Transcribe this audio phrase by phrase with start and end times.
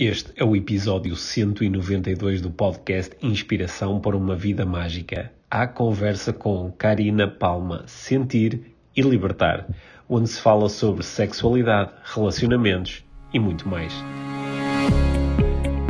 [0.00, 5.30] Este é o episódio 192 do podcast Inspiração para uma Vida Mágica.
[5.50, 8.62] A conversa com Karina Palma, Sentir
[8.96, 9.68] e Libertar,
[10.08, 13.92] onde se fala sobre sexualidade, relacionamentos e muito mais.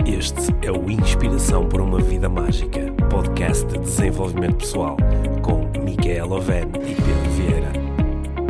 [0.04, 4.96] Este é o Inspiração para uma Vida Mágica, podcast de desenvolvimento pessoal,
[5.40, 7.72] com Micaela Oven e Pedro Vieira.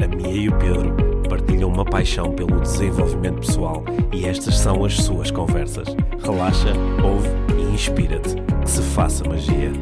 [0.03, 1.10] A Mia e o Pedro
[1.41, 3.83] partilham uma paixão pelo desenvolvimento pessoal
[4.13, 5.89] e estas são as suas conversas.
[6.23, 8.35] Relaxa, ouve e inspira-te.
[8.63, 9.73] Que se faça magia.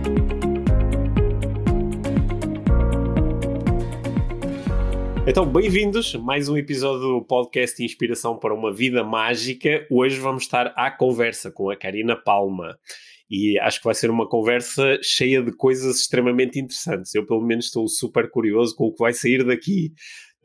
[5.27, 9.84] Então, bem-vindos a mais um episódio do podcast Inspiração para uma Vida Mágica.
[9.91, 12.79] Hoje vamos estar à conversa com a Karina Palma
[13.31, 17.15] e acho que vai ser uma conversa cheia de coisas extremamente interessantes.
[17.15, 19.93] Eu, pelo menos, estou super curioso com o que vai sair daqui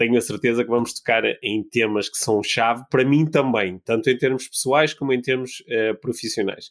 [0.03, 4.09] tenho a certeza que vamos tocar em temas que são chave para mim também, tanto
[4.09, 6.69] em termos pessoais como em termos uh, profissionais.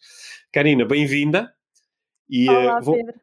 [0.52, 1.50] Karina, bem-vinda.
[2.28, 2.96] E, Olá, uh, vou...
[2.96, 3.14] Pedro.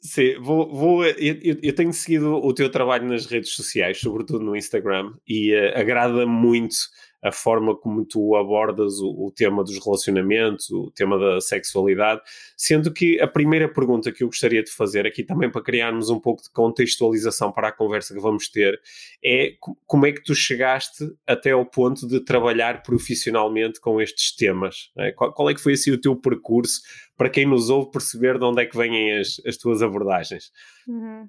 [0.00, 4.56] Sim, vou, vou, eu, eu, tenho seguido o teu trabalho nas redes sociais, sobretudo no
[4.56, 6.74] Instagram, e uh, agrada muito
[7.22, 12.20] a forma como tu abordas o, o, tema dos relacionamentos, o tema da sexualidade,
[12.56, 16.18] sendo que a primeira pergunta que eu gostaria de fazer aqui também para criarmos um
[16.18, 18.80] pouco de contextualização para a conversa que vamos ter
[19.24, 19.54] é
[19.86, 24.90] como é que tu chegaste até ao ponto de trabalhar profissionalmente com estes temas?
[24.98, 25.12] É?
[25.12, 26.80] Qual, qual, é que foi assim o teu percurso
[27.16, 30.50] para quem nos ouve perceber de onde é que vêm as, as tuas abordagens?
[30.88, 31.28] Uhum.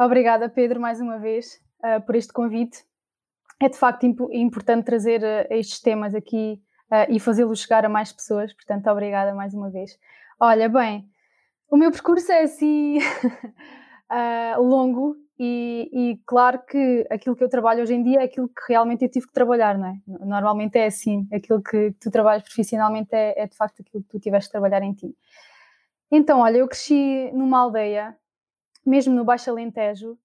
[0.00, 2.78] Obrigada, Pedro, mais uma vez uh, por este convite
[3.60, 6.60] é de facto imp importante trazer uh, estes temas aqui
[6.90, 9.98] uh, e fazê-los chegar a mais pessoas, portanto, obrigada mais uma vez.
[10.40, 11.08] Olha, bem,
[11.70, 17.82] o meu percurso é assim uh, longo e, e, claro que aquilo que eu trabalho
[17.82, 20.00] hoje em dia é aquilo que realmente eu tive que trabalhar, não é?
[20.06, 24.20] Normalmente é assim, aquilo que, tu trabalhas profissionalmente é, é, de facto aquilo que tu
[24.20, 25.16] tiveste que trabalhar em ti.
[26.10, 28.16] Então, olha, eu cresci numa aldeia,
[28.86, 30.16] mesmo no Baixo Alentejo,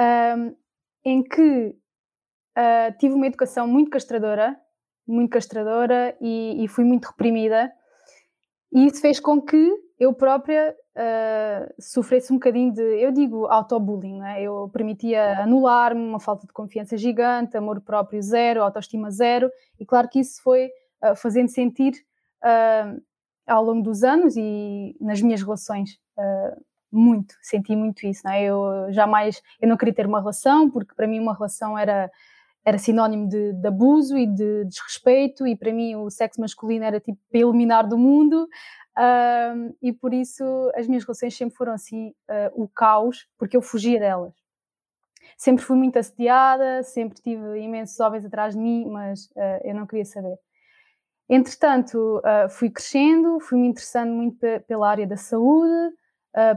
[0.00, 0.56] um,
[1.04, 1.76] em que
[2.56, 4.56] uh, tive uma educação muito castradora,
[5.06, 7.70] muito castradora e, e, fui muito reprimida.
[8.72, 14.22] E isso fez com que eu própria uh, sofresse um bocadinho de, eu digo, autobullying.
[14.22, 14.42] É?
[14.42, 19.50] Eu permitia anular-me, uma falta de confiança gigante, amor próprio zero, autoestima zero.
[19.78, 20.66] E claro que isso foi
[21.02, 21.92] uh, fazendo sentir
[22.42, 23.00] uh,
[23.46, 26.02] ao longo dos anos e nas minhas relações
[26.90, 28.26] muito, senti muito isso.
[28.28, 28.44] É?
[28.44, 32.10] Eu jamais, eu não queria ter uma relação porque para mim uma relação era
[32.64, 36.98] era sinónimo de, de, abuso e de desrespeito, e para mim o sexo masculino era
[36.98, 38.48] tipo para eliminar do mundo,
[39.82, 43.98] e por isso as minhas relações sempre foram assim uh, o caos, porque eu fugia
[43.98, 44.32] delas.
[45.36, 49.86] Sempre fui muito assediada, sempre tive imensos homens atrás de mim, mas uh, eu não
[49.86, 50.38] queria saber.
[51.26, 54.38] Entretanto, ah, fui crescendo, fui me interessando muito
[54.68, 55.94] pela área da saúde,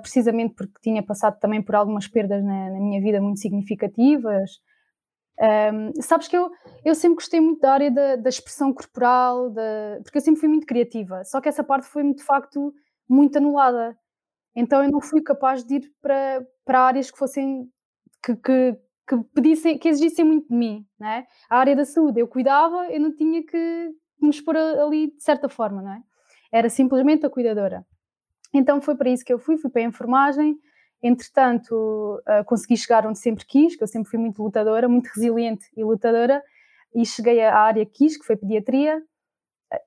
[0.02, 4.60] precisamente porque tinha passado também por algumas perdas na, na minha vida muito significativas,
[5.40, 6.52] um, sabes que eu,
[6.84, 10.50] eu sempre gostei muito da área da, da expressão corporal, da, porque eu sempre fui
[10.50, 12.74] muito criativa, só que essa parte foi de facto
[13.08, 13.98] muito anulada.
[14.56, 17.70] Então eu não fui capaz de ir para, para áreas que fossem
[18.24, 18.78] que, que,
[19.08, 21.28] que pedissem, que exigissem muito de mim, né?
[21.50, 25.48] A área da saúde, eu cuidava, eu não tinha que me expor ali de certa
[25.48, 26.02] forma, não é?
[26.52, 27.86] Era simplesmente a cuidadora.
[28.52, 30.58] Então foi para isso que eu fui, fui para a enfermagem,
[31.02, 35.66] Entretanto, uh, consegui chegar onde sempre quis, que eu sempre fui muito lutadora, muito resiliente
[35.76, 36.42] e lutadora,
[36.96, 39.02] e cheguei à área que quis, que foi pediatria.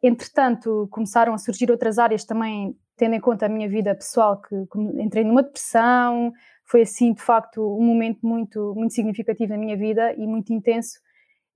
[0.03, 4.67] Entretanto, começaram a surgir outras áreas também, tendo em conta a minha vida pessoal, que,
[4.67, 6.33] que entrei numa depressão,
[6.65, 11.01] foi assim, de facto, um momento muito, muito significativo na minha vida e muito intenso.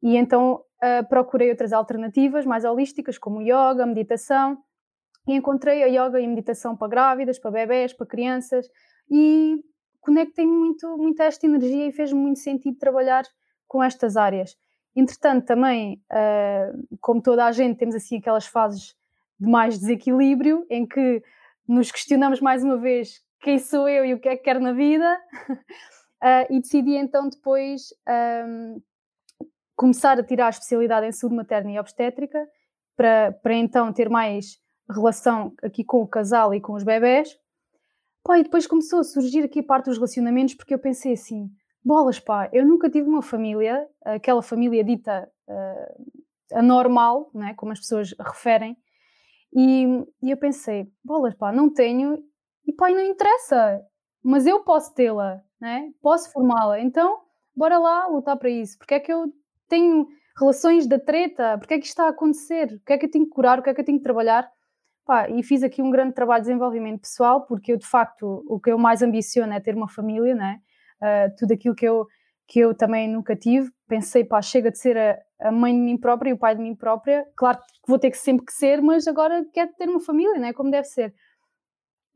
[0.02, 4.58] E então uh, procurei outras alternativas mais holísticas, como yoga, meditação,
[5.28, 8.66] e encontrei a yoga e a meditação para grávidas, para bebés, para crianças,
[9.10, 9.62] e
[10.00, 13.24] conectei muito, muito a esta energia e fez-me muito sentido trabalhar
[13.66, 14.56] com estas áreas.
[14.94, 18.94] Entretanto, também, uh, como toda a gente, temos assim aquelas fases
[19.40, 21.22] de mais desequilíbrio em que
[21.66, 24.72] nos questionamos mais uma vez quem sou eu e o que é que quero na
[24.72, 25.18] vida,
[25.50, 27.88] uh, e decidi então depois
[28.46, 28.80] um,
[29.76, 32.46] começar a tirar a especialidade em saúde materna e obstétrica
[32.96, 34.58] para, para então ter mais
[34.88, 37.36] relação aqui com o casal e com os bebés
[38.24, 41.50] Pá, e depois começou a surgir aqui a parte dos relacionamentos, porque eu pensei assim:
[41.84, 47.80] bolas, pá, eu nunca tive uma família, aquela família dita uh, anormal, né, como as
[47.80, 48.78] pessoas referem,
[49.54, 49.84] e,
[50.22, 52.18] e, eu pensei: bolas, pá, não tenho,
[52.66, 53.82] e pá, não interessa,
[54.22, 57.20] mas eu posso tê-la, né, posso formá-la, então
[57.54, 59.30] bora lá lutar para isso, porque é que eu
[59.68, 60.06] tenho
[60.38, 63.10] relações da treta, porque é que isto está a acontecer, o que é que eu
[63.10, 64.50] tenho que curar, o que é que eu tenho que trabalhar.
[65.04, 68.58] Pá, e fiz aqui um grande trabalho de desenvolvimento pessoal, porque eu, de facto, o
[68.58, 70.60] que eu mais ambiciono é ter uma família, né?
[70.96, 72.06] Uh, tudo aquilo que eu,
[72.48, 73.70] que eu também nunca tive.
[73.86, 76.62] Pensei, pá, chega de ser a, a, mãe de mim própria e o pai de
[76.62, 77.26] mim própria.
[77.36, 80.54] Claro que vou ter que sempre que ser, mas agora quero ter uma família, né?
[80.54, 81.14] Como deve ser.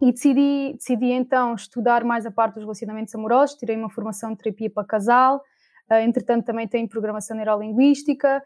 [0.01, 4.39] E decidi, decidi então estudar mais a parte dos relacionamentos amorosos, tirei uma formação de
[4.39, 5.43] terapia para casal,
[5.91, 8.43] uh, entretanto também tenho programação neurolinguística,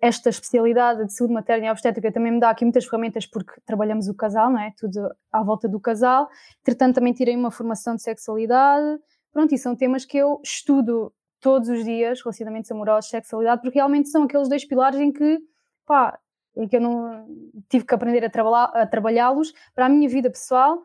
[0.00, 4.08] esta especialidade de saúde materna e obstétrica também me dá aqui muitas ferramentas porque trabalhamos
[4.08, 4.72] o casal, não é?
[4.76, 6.28] Tudo à volta do casal.
[6.60, 9.00] Entretanto, também tirei uma formação de sexualidade.
[9.32, 14.08] Pronto, e são temas que eu estudo todos os dias, relacionamentos amorosos, sexualidade, porque realmente
[14.08, 15.38] são aqueles dois pilares em que,
[15.86, 16.18] pá,
[16.56, 17.26] em que eu não
[17.68, 20.82] tive que aprender a, trabalhar, a trabalhá-los para a minha vida pessoal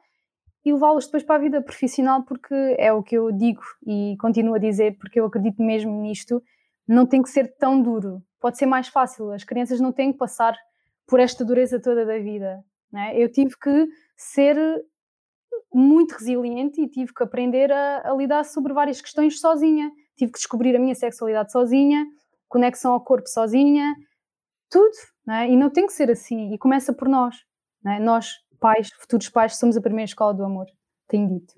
[0.64, 4.54] e levá-los depois para a vida profissional, porque é o que eu digo e continuo
[4.54, 6.44] a dizer, porque eu acredito mesmo nisto,
[6.88, 9.32] não tem que ser tão duro pode ser mais fácil.
[9.32, 10.58] As crianças não têm que passar
[11.08, 12.62] por esta dureza toda da vida.
[12.92, 13.14] Né?
[13.16, 14.58] Eu tive que ser
[15.74, 19.90] muito resiliente e tive que aprender a, a, lidar sobre várias questões sozinha.
[20.18, 22.06] Tive que descobrir a minha sexualidade sozinha,
[22.50, 23.96] conexão ao corpo sozinha,
[24.70, 24.92] tudo.
[25.26, 25.52] Né?
[25.52, 26.54] E não tem que ser assim.
[26.54, 27.38] E começa por nós.
[27.84, 28.00] Né?
[28.00, 30.66] Nós, pais, futuros pais, somos a primeira escola do amor.
[31.08, 31.54] Tenho dito.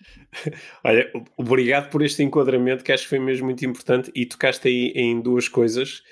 [0.84, 4.92] Olha, obrigado por este enquadramento que acho que foi mesmo muito importante e tocaste aí
[4.94, 6.02] em duas coisas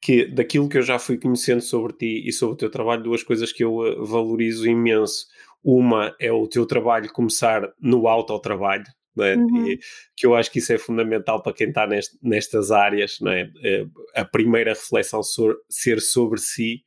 [0.00, 3.22] que daquilo que eu já fui conhecendo sobre ti e sobre o teu trabalho, duas
[3.22, 5.26] coisas que eu eh, valorizo imenso.
[5.64, 8.84] Uma é o teu trabalho começar no autotrabalho,
[9.18, 9.36] é?
[9.36, 9.68] Uhum.
[9.68, 9.80] E,
[10.14, 13.50] que eu acho que isso é fundamental para quem está nest, nestas áreas, é?
[13.64, 16.84] Eh, a primeira reflexão sobre, ser sobre si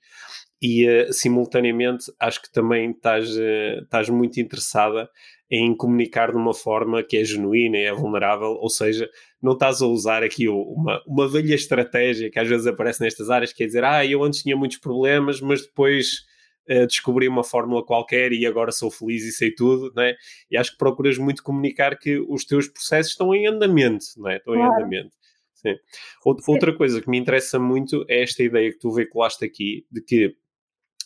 [0.62, 5.10] e uh, simultaneamente acho que também estás, uh, estás muito interessada
[5.52, 9.10] em comunicar de uma forma que é genuína e é vulnerável, ou seja,
[9.42, 13.52] não estás a usar aqui uma, uma velha estratégia que às vezes aparece nestas áreas,
[13.52, 16.26] que é dizer, ah, eu antes tinha muitos problemas, mas depois
[16.70, 20.16] uh, descobri uma fórmula qualquer e agora sou feliz e sei tudo, né?
[20.52, 24.38] E acho que procuras muito comunicar que os teus processos estão em andamento, né?
[24.38, 24.72] Estão claro.
[24.72, 25.18] em andamento.
[25.56, 25.76] Sim.
[26.48, 30.36] Outra coisa que me interessa muito é esta ideia que tu veiculaste aqui, de que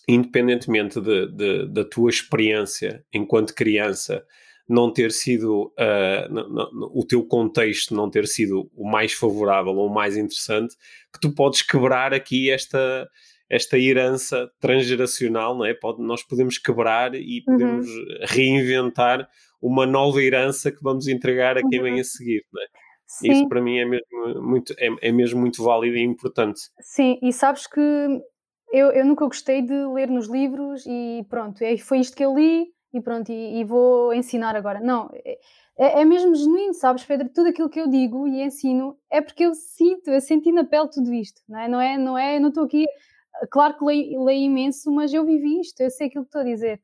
[0.07, 4.25] independentemente de, de, da tua experiência enquanto criança
[4.67, 9.93] não ter sido uh, o teu contexto não ter sido o mais favorável ou o
[9.93, 10.75] mais interessante,
[11.13, 13.07] que tu podes quebrar aqui esta
[13.49, 15.75] esta herança transgeracional, não é?
[15.75, 17.53] Pode, nós podemos quebrar e uhum.
[17.53, 18.05] podemos uhum.
[18.23, 19.29] reinventar
[19.61, 21.85] uma nova herança que vamos entregar a quem uhum.
[21.85, 22.65] vem a seguir, não é?
[23.21, 26.61] Isso para mim é mesmo muito, é, é mesmo muito válido e importante.
[26.79, 27.81] Sim, e sabes que
[28.73, 32.33] eu, eu nunca gostei de ler nos livros e pronto, é, foi isto que eu
[32.33, 34.79] li e pronto, e, e vou ensinar agora.
[34.79, 35.37] Não, é,
[35.77, 37.29] é, é, mesmo genuíno, sabes, Pedro?
[37.29, 40.89] Tudo aquilo que eu digo e ensino é porque eu sinto, eu senti na pele
[40.89, 41.67] tudo isto, não é?
[41.67, 42.87] Não é, não é, não estou aqui,
[43.51, 46.45] claro que leio, leio, imenso, mas eu vivi isto, eu sei aquilo que estou a
[46.45, 46.81] dizer.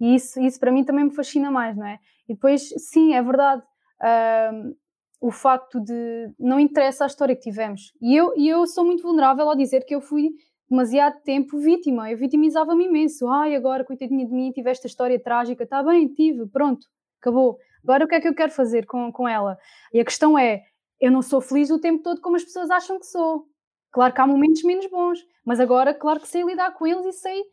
[0.00, 1.98] E isso, isso para mim também me fascina mais, não é?
[2.28, 3.62] E depois, sim, é verdade.
[4.00, 4.76] Uh,
[5.20, 7.92] o facto de não interessa a história que tivemos.
[8.00, 10.30] E eu, e eu sou muito vulnerável ao dizer que eu fui
[10.74, 12.10] demasiado tempo vítima.
[12.10, 13.28] Eu vitimizava-me imenso.
[13.28, 15.62] Ai, agora, coitadinha de mim, tive esta história trágica.
[15.62, 16.86] Está bem, tive, pronto,
[17.20, 17.58] acabou.
[17.82, 19.56] Agora o que é que eu quero fazer com, com ela?
[19.92, 20.62] E a questão é:
[21.00, 23.46] eu não sou feliz o tempo todo como as pessoas acham que sou.
[23.92, 27.12] Claro que há momentos menos bons, mas agora, claro que sei lidar com eles e
[27.12, 27.44] sei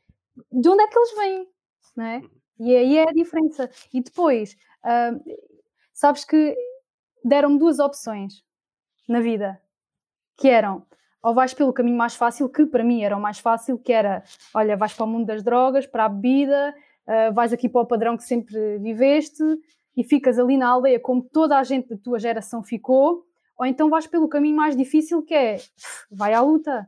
[0.51, 1.47] de onde é que eles vêm,
[1.95, 2.21] não é?
[2.59, 3.69] E aí é a diferença.
[3.93, 5.37] E depois, uh,
[5.93, 6.55] sabes que
[7.23, 8.43] deram-me duas opções
[9.07, 9.61] na vida,
[10.37, 10.83] que eram
[11.23, 14.23] ou vais pelo caminho mais fácil, que para mim era o mais fácil, que era,
[14.53, 16.73] olha, vais para o mundo das drogas, para a bebida,
[17.07, 19.43] uh, vais aqui para o padrão que sempre viveste
[19.95, 23.23] e ficas ali na aldeia como toda a gente da tua geração ficou,
[23.57, 25.57] ou então vais pelo caminho mais difícil que é,
[26.09, 26.87] vai à luta,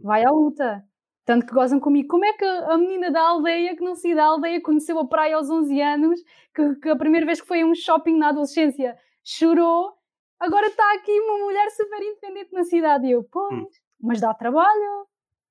[0.00, 0.84] vai à luta.
[1.24, 2.08] Tanto que gozam comigo.
[2.08, 5.36] Como é que a menina da aldeia, que não se da aldeia, conheceu a praia
[5.36, 6.20] aos 11 anos,
[6.54, 9.97] que, que a primeira vez que foi a um shopping na adolescência chorou
[10.40, 13.06] agora está aqui uma mulher super independente na cidade.
[13.06, 13.66] E eu, pois, hum.
[14.00, 15.06] mas dá trabalho.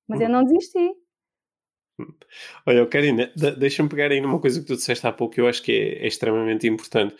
[0.08, 0.24] Mas hum.
[0.24, 0.94] eu não desisti.
[2.00, 2.14] Hum.
[2.64, 5.62] Olha, Karina, deixa-me pegar aí numa coisa que tu disseste há pouco que eu acho
[5.62, 7.14] que é, é extremamente importante.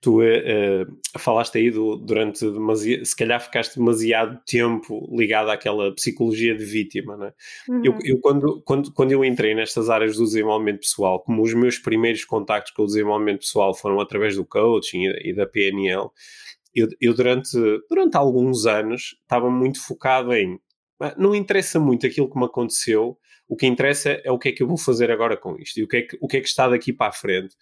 [0.00, 6.56] Tu uh, falaste aí do, durante demasiado, se calhar ficaste demasiado tempo ligado àquela psicologia
[6.56, 7.32] de vítima, né?
[7.68, 7.82] Uhum.
[7.84, 11.78] Eu, eu quando, quando, quando eu entrei nestas áreas do desenvolvimento pessoal, como os meus
[11.78, 16.08] primeiros contactos com o desenvolvimento pessoal foram através do coaching e, e da PNL,
[16.74, 17.56] eu, eu durante,
[17.88, 20.58] durante alguns anos estava muito focado em
[21.00, 24.52] ah, não interessa muito aquilo que me aconteceu, o que interessa é o que é
[24.52, 26.40] que eu vou fazer agora com isto e o que é que, o que, é
[26.40, 27.56] que está daqui para a frente.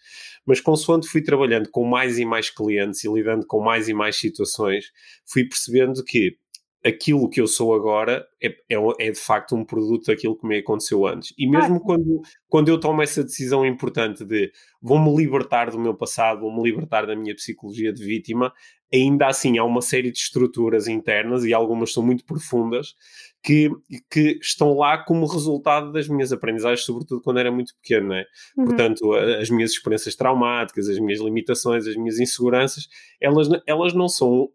[0.44, 4.16] Mas consoante fui trabalhando com mais e mais clientes e lidando com mais e mais
[4.16, 4.92] situações,
[5.26, 6.36] fui percebendo que
[6.84, 10.58] aquilo que eu sou agora é, é, é, de facto um produto daquilo que me
[10.58, 11.34] aconteceu antes.
[11.36, 15.94] E mesmo ah, quando, quando eu tomo essa decisão importante de vou-me libertar do meu
[15.94, 18.52] passado, vou-me libertar da minha psicologia de vítima,
[18.92, 22.94] ainda assim há uma série de estruturas internas e algumas são muito profundas
[23.42, 23.70] que,
[24.10, 28.24] que estão lá como resultado das minhas aprendizagens, sobretudo quando era muito pequeno, é?
[28.56, 28.64] Uhum.
[28.66, 32.88] Portanto, as minhas experiências traumáticas, as minhas limitações, as minhas inseguranças,
[33.20, 34.48] elas, elas não são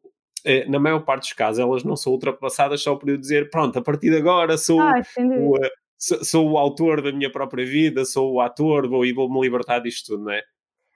[0.46, 3.80] eh, na maior parte dos casos, elas não são ultrapassadas só por eu dizer, pronto,
[3.80, 7.66] a partir de agora sou, ah, o, eh, sou, sou, o autor da minha própria
[7.66, 10.44] vida, sou o ator, vou e vou-me libertar disto tudo, não é?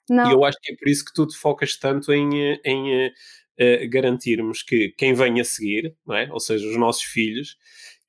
[0.10, 0.30] Não.
[0.30, 3.08] E eu acho que é por isso que tu te focas tanto em, eh, em
[3.08, 6.30] uh, garantirmos que quem vem a seguir, não é?
[6.32, 7.58] ou seja, os nossos filhos,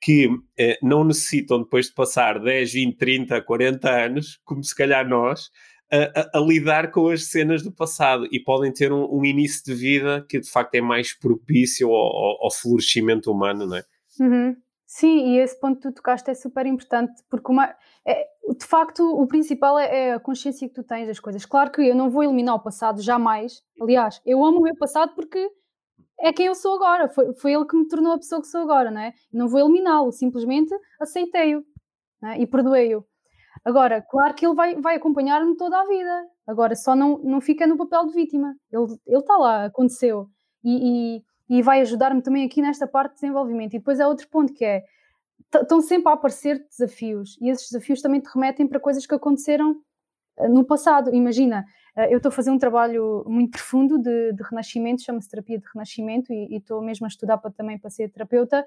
[0.00, 0.42] que uh,
[0.82, 5.50] não necessitam depois de passar 10, 20, 30, 40 anos, como se calhar nós,
[5.92, 9.74] a, a, lidar com as cenas do passado e podem ter um, um, início de
[9.74, 13.84] vida que de facto é mais propício ao, ao, ao florescimento humano, não é?
[14.20, 14.56] Uhum.
[14.86, 18.26] Sim, e esse ponto que tu tocaste é super importante, porque uma, é,
[18.58, 21.46] de facto o principal é, é, a consciência que tu tens das coisas.
[21.46, 23.62] Claro que eu não vou eliminar o passado, jamais.
[23.80, 25.48] Aliás, eu amo o meu passado porque
[26.20, 28.60] é quem eu sou agora, foi, foi ele que me tornou a pessoa que sou
[28.60, 29.12] agora, não é?
[29.32, 31.64] Não vou eliminá-lo, simplesmente aceitei-o
[32.24, 32.40] é?
[32.40, 33.04] e perdoei-o.
[33.64, 36.26] Agora, claro que ele vai, vai acompanhar-me toda a vida.
[36.46, 38.56] Agora, só não, não fica no papel de vítima.
[38.72, 40.28] Ele está lá, aconteceu.
[40.64, 43.74] E, e, e vai ajudar-me também aqui nesta parte de desenvolvimento.
[43.74, 44.84] E depois há outro ponto que é:
[45.54, 47.36] estão sempre a aparecer desafios.
[47.40, 49.76] E esses desafios também te remetem para coisas que aconteceram
[50.38, 51.14] eh, no passado.
[51.14, 51.64] Imagina,
[51.96, 55.66] eh, eu estou a fazer um trabalho muito profundo de, de renascimento, chama-se terapia de
[55.72, 58.64] renascimento, e estou mesmo a estudar para, também para ser terapeuta.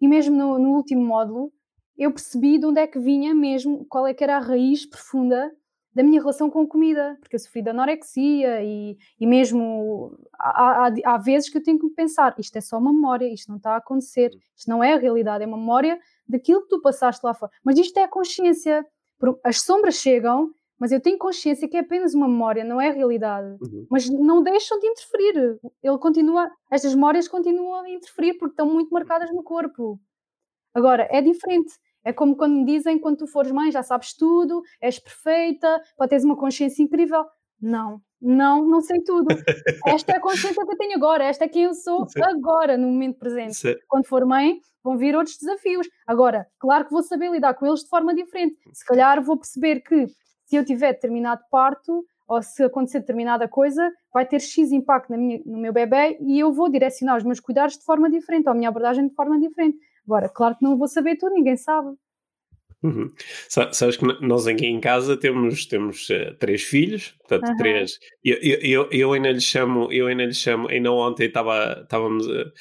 [0.00, 1.52] E mesmo no, no último módulo,
[1.96, 5.50] eu percebi de onde é que vinha mesmo, qual é que era a raiz profunda
[5.96, 10.88] da minha relação com a comida, porque eu sofri de anorexia e, e mesmo há,
[10.88, 13.56] há, há, vezes que eu tenho que pensar, isto é só uma memória, isto não
[13.56, 15.98] está a acontecer, isto não é a realidade, é uma memória
[16.28, 17.50] daquilo que tu passaste lá fora.
[17.64, 18.84] Mas isto é a consciência.
[19.42, 22.92] As sombras chegam, mas eu tenho consciência que é apenas uma memória, não é a
[22.92, 23.56] realidade.
[23.62, 23.86] Uhum.
[23.90, 25.58] Mas não deixam de interferir.
[25.82, 29.98] Ele continua, estas memórias continuam a interferir porque estão muito marcadas no corpo.
[30.74, 31.72] Agora, é diferente.
[32.06, 36.10] É como quando me dizem, quando tu fores mãe, já sabes tudo, és perfeita, pode
[36.10, 37.24] teres uma consciência incrível.
[37.60, 39.26] Não, não, não sei tudo.
[39.84, 42.22] Esta é a consciência que eu tenho agora, esta é quem eu sou Sim.
[42.22, 43.54] agora, no momento presente.
[43.54, 43.74] Sim.
[43.88, 45.88] Quando for mãe, vão vir outros desafios.
[46.06, 48.56] Agora, claro que vou saber lidar com eles de forma diferente.
[48.72, 50.06] Se calhar vou perceber que
[50.44, 55.40] se eu tiver determinado parto, ou se acontecer determinada coisa, vai ter X impacto minha,
[55.44, 58.54] no meu bebê e eu vou direcionar os meus cuidados de forma diferente, ou a
[58.54, 59.76] minha abordagem de forma diferente.
[60.06, 61.96] Agora, claro que não vou saber tudo, ninguém sabe.
[62.82, 63.10] Uhum.
[63.48, 67.56] Sabes que nós aqui em casa temos, temos uh, três filhos, portanto, uhum.
[67.56, 67.98] três.
[68.22, 72.26] Eu, eu, eu, ainda lhe chamo, eu ainda lhe chamo, ainda ontem estava, estávamos.
[72.26, 72.52] Uh,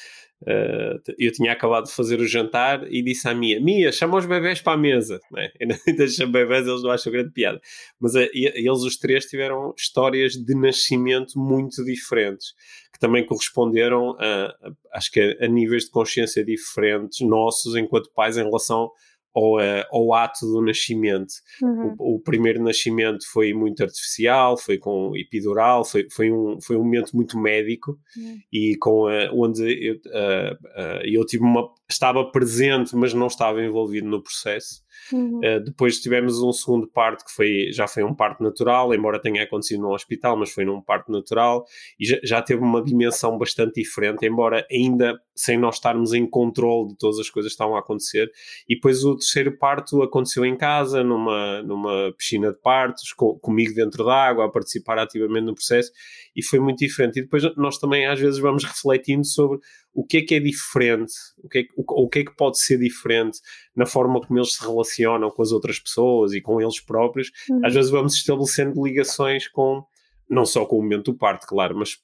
[1.18, 4.62] eu tinha acabado de fazer o jantar e disse à Mia: Mia, chama os bebés
[4.62, 5.20] para a mesa.
[5.32, 5.50] Né?
[5.88, 7.60] Ainda chamo bebés, eles não acham grande piada.
[8.00, 12.54] Mas eles, os três, tiveram histórias de nascimento muito diferentes
[12.96, 18.10] que também corresponderam a, a acho que a, a, níveis de consciência diferentes nossos enquanto
[18.14, 18.90] pais em relação
[19.36, 19.58] ao,
[19.92, 21.34] ao ato do nascimento.
[21.62, 21.96] Uhum.
[22.00, 26.84] O, o, primeiro nascimento foi muito artificial, foi com epidural, foi, foi, um, foi um
[26.84, 28.40] momento muito médico uhum.
[28.52, 30.00] e com onde eu,
[31.04, 34.85] eu tive uma, estava presente, mas não estava envolvido no processo.
[35.12, 35.40] Uhum.
[35.40, 39.44] Uh, depois tivemos um segundo parto que foi, já foi um parto natural, embora tenha
[39.44, 41.66] acontecido no hospital, mas foi num parto natural
[42.00, 46.90] e já, já teve uma dimensão bastante diferente, embora ainda sem nós estarmos em controle
[46.90, 48.32] de todas as coisas que estavam a acontecer.
[48.68, 53.74] E depois o terceiro parto aconteceu em casa, numa, numa piscina de partos, com, comigo
[53.74, 55.92] dentro da água, a participar ativamente no processo,
[56.36, 57.20] e foi muito diferente.
[57.20, 59.60] E depois nós também às vezes vamos refletindo sobre
[59.96, 62.60] o que é que é diferente, o que é, o, o que, é que pode
[62.60, 63.40] ser diferente
[63.74, 67.32] na forma como eles se relacionam com as outras pessoas e com eles próprios.
[67.50, 67.66] Uhum.
[67.66, 69.84] Às vezes vamos estabelecendo ligações com,
[70.30, 71.98] não só com o momento do parto, claro, mas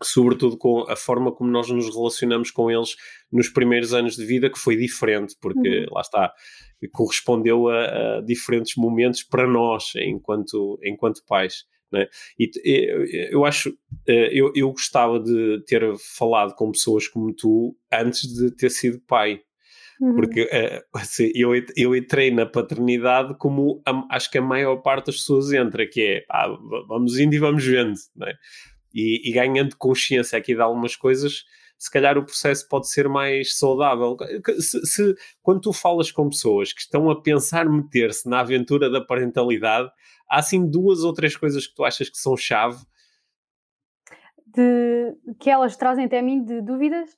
[0.00, 2.94] sobretudo com a forma como nós nos relacionamos com eles
[3.32, 5.86] nos primeiros anos de vida, que foi diferente, porque uhum.
[5.90, 6.32] lá está,
[6.92, 11.64] correspondeu a, a, diferentes momentos para nós enquanto, enquanto pais.
[11.92, 12.06] Né?
[12.38, 12.50] E
[13.30, 15.82] eu acho, eh, eu, eu gostava de ter
[16.16, 19.40] falado com pessoas como tu antes de ter sido pai,
[20.00, 20.14] uhum.
[20.14, 25.06] porque uh, assim, eu, eu entrei na paternidade como a, acho que a maior parte
[25.06, 26.48] das pessoas entra, que é ah,
[26.86, 28.34] vamos indo e vamos vendo, né?
[28.94, 31.44] e, e ganhando consciência aqui de algumas coisas,
[31.80, 34.14] se calhar o processo pode ser mais saudável.
[34.58, 39.00] Se, se, quando tu falas com pessoas que estão a pensar meter-se na aventura da
[39.00, 39.90] parentalidade,
[40.28, 42.84] há assim duas ou três coisas que tu achas que são chave?
[44.46, 47.16] De, que elas trazem até a mim de dúvidas?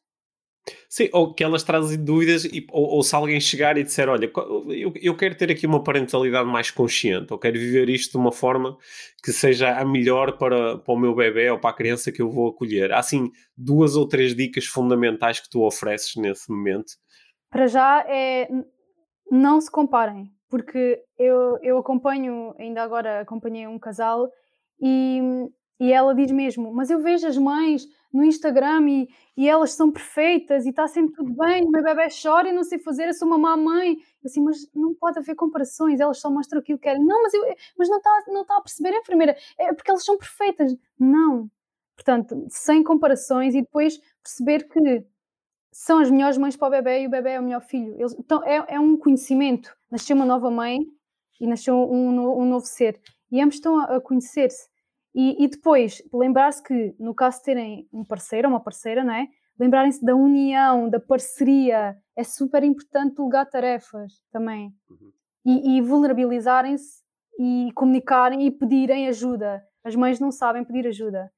[0.88, 4.30] Sim, ou que elas trazem dúvidas, e, ou, ou, se alguém chegar e disser: Olha,
[4.68, 8.30] eu, eu quero ter aqui uma parentalidade mais consciente, ou quero viver isto de uma
[8.30, 8.76] forma
[9.22, 12.30] que seja a melhor para, para o meu bebê ou para a criança que eu
[12.30, 12.92] vou acolher.
[12.92, 16.92] Há assim duas ou três dicas fundamentais que tu ofereces nesse momento.
[17.50, 18.48] Para já é
[19.32, 24.30] não se comparem, porque eu, eu acompanho, ainda agora acompanhei um casal
[24.78, 25.20] e,
[25.80, 29.90] e ela diz mesmo: Mas eu vejo as mães no Instagram e, e elas são
[29.90, 33.14] perfeitas e está sempre tudo bem, o meu bebê chora e não sei fazer, eu
[33.14, 33.92] sou uma má mãe.
[33.92, 37.04] Eu assim, mas não pode haver comparações, elas só mostram aquilo que querem.
[37.04, 37.42] Não, mas, eu,
[37.78, 40.76] mas não está não tá a perceber, a enfermeira, é porque elas são perfeitas.
[40.98, 41.50] Não.
[41.96, 45.04] Portanto, sem comparações e depois perceber que
[45.72, 47.94] são as melhores mães para o bebê e o bebê é o melhor filho.
[47.98, 49.74] Eles, então, é, é um conhecimento.
[49.90, 50.80] Nasceu uma nova mãe
[51.40, 53.00] e nasceu um, um novo ser.
[53.30, 54.68] E ambos estão a, a conhecer-se.
[55.14, 59.12] E, e depois, lembrar-se que, no caso de terem um parceiro ou uma parceira, não
[59.12, 59.28] é?
[59.58, 61.96] Lembrarem-se da união, da parceria.
[62.16, 64.74] É super importante delegar tarefas também.
[64.88, 65.12] Uhum.
[65.44, 67.02] E, e vulnerabilizarem-se
[67.38, 69.62] e comunicarem e pedirem ajuda.
[69.84, 71.30] As mães não sabem pedir ajuda.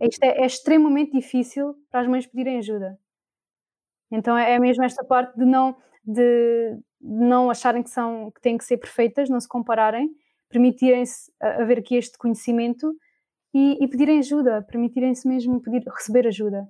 [0.00, 2.98] Isto é, é extremamente difícil para as mães pedirem ajuda.
[4.10, 8.40] Então é, é mesmo esta parte de não, de, de não acharem que, são, que
[8.40, 10.10] têm que ser perfeitas, não se compararem
[10.48, 12.94] permitirem-se haver aqui este conhecimento
[13.54, 16.68] e, e pedirem ajuda, permitirem-se mesmo pedir, receber ajuda.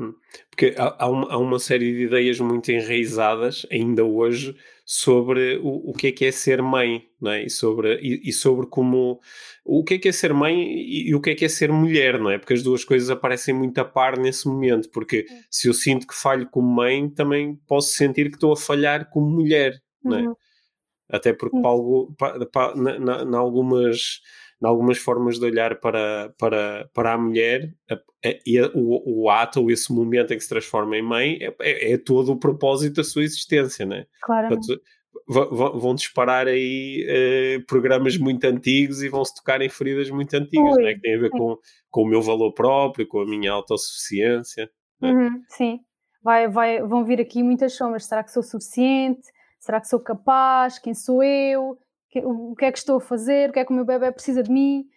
[0.00, 0.14] Hum.
[0.48, 5.90] Porque há, há, uma, há, uma, série de ideias muito enraizadas, ainda hoje, sobre o,
[5.90, 7.44] o que é que é ser mãe, não é?
[7.44, 9.20] E sobre, e, e sobre como.
[9.64, 11.72] O que é que é ser mãe e, e, o que é que é ser
[11.72, 12.38] mulher, não é?
[12.38, 14.88] Porque as duas coisas aparecem muito a par nesse momento.
[14.90, 19.10] Porque se eu sinto que falho como mãe, também posso sentir que estou a falhar
[19.10, 20.22] como mulher, não é?
[20.22, 20.34] Uhum.
[21.10, 24.20] Até porque algo, para, para, na, na, na algumas
[24.62, 27.98] em algumas formas de olhar para, para, para a mulher, a,
[28.74, 31.98] o, o ato ou esse momento em que se transforma em mãe é, é, é
[31.98, 34.06] todo o propósito da sua existência, né?
[34.20, 34.58] Claro.
[35.28, 40.94] vão disparar aí eh, programas muito antigos e vão-se tocar em feridas muito antigas, né?
[40.94, 41.56] que têm a ver com,
[41.90, 44.68] com o meu valor próprio, com a minha autossuficiência.
[45.00, 45.12] Né?
[45.12, 45.80] Uhum, sim,
[46.22, 48.06] vai, vai, vão vir aqui muitas sombras.
[48.06, 49.28] Será que sou suficiente?
[49.60, 50.78] Será que sou capaz?
[50.78, 51.78] Quem sou eu?
[52.24, 53.50] O que é que estou a fazer?
[53.50, 54.88] O que é que o meu bebê precisa de mim?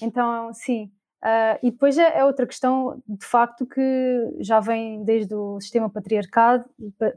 [0.00, 0.92] Então, sim.
[1.24, 5.90] Uh, e depois é, é, outra questão, de facto, que já vem desde o sistema
[5.90, 6.64] patriarcal,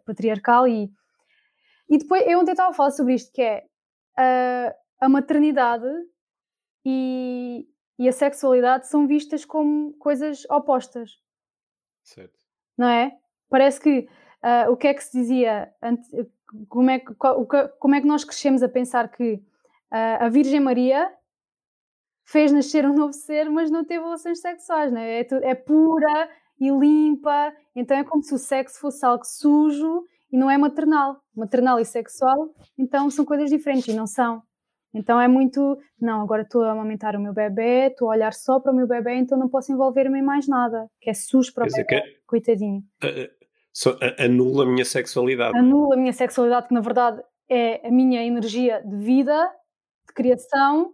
[0.06, 0.92] patriarcal e,
[1.90, 3.66] e depois eu ontem estava a falar sobre isto, que é
[4.18, 5.86] uh, a maternidade
[6.86, 7.68] e,
[8.00, 11.12] e a sexualidade são vistas como coisas opostas.
[12.04, 12.40] Certo.
[12.78, 13.16] Não é?
[13.50, 14.08] Parece que
[14.44, 15.72] uh, o que é que se dizia
[16.68, 17.14] como é que,
[17.80, 19.42] como é que nós crescemos a pensar que uh,
[20.20, 21.12] a Virgem Maria
[22.26, 25.22] fez nascer um novo ser, mas não teve relações sexuais, não é?
[25.22, 30.50] É, pura e limpa, então é como se o sexo fosse algo sujo e não
[30.50, 31.22] é maternal.
[31.36, 34.44] Maternal e sexual, então são coisas diferentes e não são.
[34.94, 38.60] Então é muito, não, agora estou a amamentar o meu bebê, estou a olhar só
[38.60, 41.68] para o meu bebê, então não posso envolver-me em mais nada, que é sujo para
[41.68, 42.84] o bebê, que, coitadinho.
[43.04, 43.39] Uh,
[43.74, 45.58] So, anula a minha sexualidade.
[45.58, 49.48] Anula a minha sexualidade, que na verdade é a minha energia de vida,
[50.08, 50.94] de criação,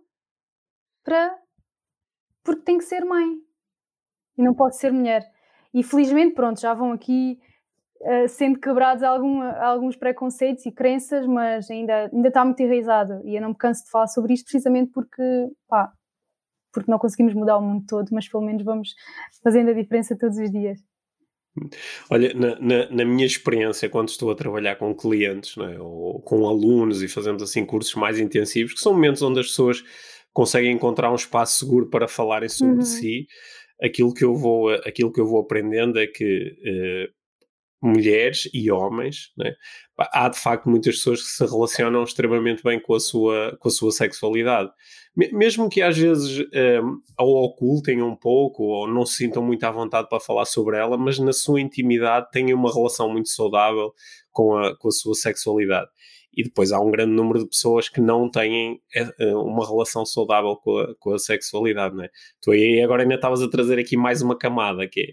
[1.04, 1.38] para.
[2.44, 3.38] porque tem que ser mãe.
[4.38, 5.24] E não pode ser mulher.
[5.74, 7.40] E felizmente, pronto, já vão aqui
[8.02, 13.22] uh, sendo quebrados algum, alguns preconceitos e crenças, mas ainda, ainda está muito enraizado.
[13.26, 15.24] E eu não me canso de falar sobre isto precisamente porque,
[15.68, 15.92] pá,
[16.74, 18.96] porque não conseguimos mudar o mundo todo, mas pelo menos vamos
[19.44, 20.80] fazendo a diferença todos os dias.
[22.10, 25.80] Olha, na, na, na, minha experiência, quando estou a trabalhar com clientes é?
[25.80, 29.84] ou com alunos e fazemos assim cursos mais intensivos, que são momentos onde as pessoas
[30.34, 32.82] conseguem encontrar um espaço seguro para falarem sobre uhum.
[32.82, 33.28] si,
[33.82, 37.14] aquilo que eu vou, aquilo que eu vou aprendendo é que uh,
[37.86, 39.54] mulheres e homens, é?
[39.98, 43.72] há de facto muitas pessoas que se relacionam extremamente bem com a sua, com a
[43.72, 44.72] sua sexualidade
[45.16, 46.40] mesmo que às vezes
[46.84, 50.78] um, ou ocultem um pouco ou não se sintam muito à vontade para falar sobre
[50.78, 53.94] ela, mas na sua intimidade têm uma relação muito saudável
[54.32, 55.90] com a, com a sua sexualidade.
[56.38, 60.06] E depois há um grande número de pessoas que não têm eh, eh, uma relação
[60.06, 62.10] saudável com a, com a sexualidade, não é?
[62.42, 65.06] Tu aí agora ainda estavas a trazer aqui mais uma camada, que é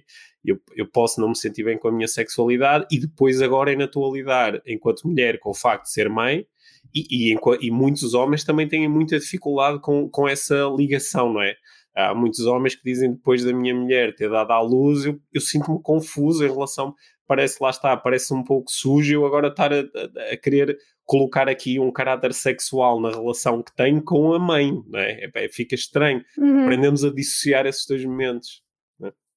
[0.45, 3.85] eu, eu posso não me sentir bem com a minha sexualidade e depois agora ainda
[3.85, 6.47] estou a lidar, enquanto mulher, com o facto de ser mãe
[6.95, 11.55] e, e, e, muitos homens também têm muita dificuldade com, com essa ligação, não é?
[11.95, 15.41] Há muitos homens que dizem depois da minha mulher ter dado à luz, eu, eu
[15.41, 16.95] sinto-me confuso em relação,
[17.27, 21.49] parece lá está, parece um pouco sujo eu agora estar a, a, a, querer colocar
[21.49, 25.25] aqui um caráter sexual na relação que tenho com a mãe, não é?
[25.25, 26.25] é, é fica estranho.
[26.39, 26.63] Uhum.
[26.63, 28.63] Aprendemos a dissociar esses dois momentos.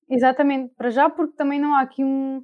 [0.09, 2.43] Exatamente, para já porque também não há aqui um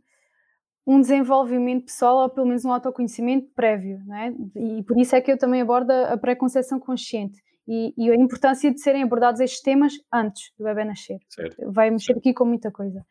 [0.85, 4.33] um desenvolvimento pessoal ou pelo menos um autoconhecimento prévio, não é?
[4.55, 8.71] E por isso é que eu também abordo a pré-conceição consciente e, e, a importância
[8.71, 11.19] de serem abordados estes temas antes do bebê nascer.
[11.29, 11.71] Certo.
[11.71, 13.05] Vai mexer aqui com muita coisa.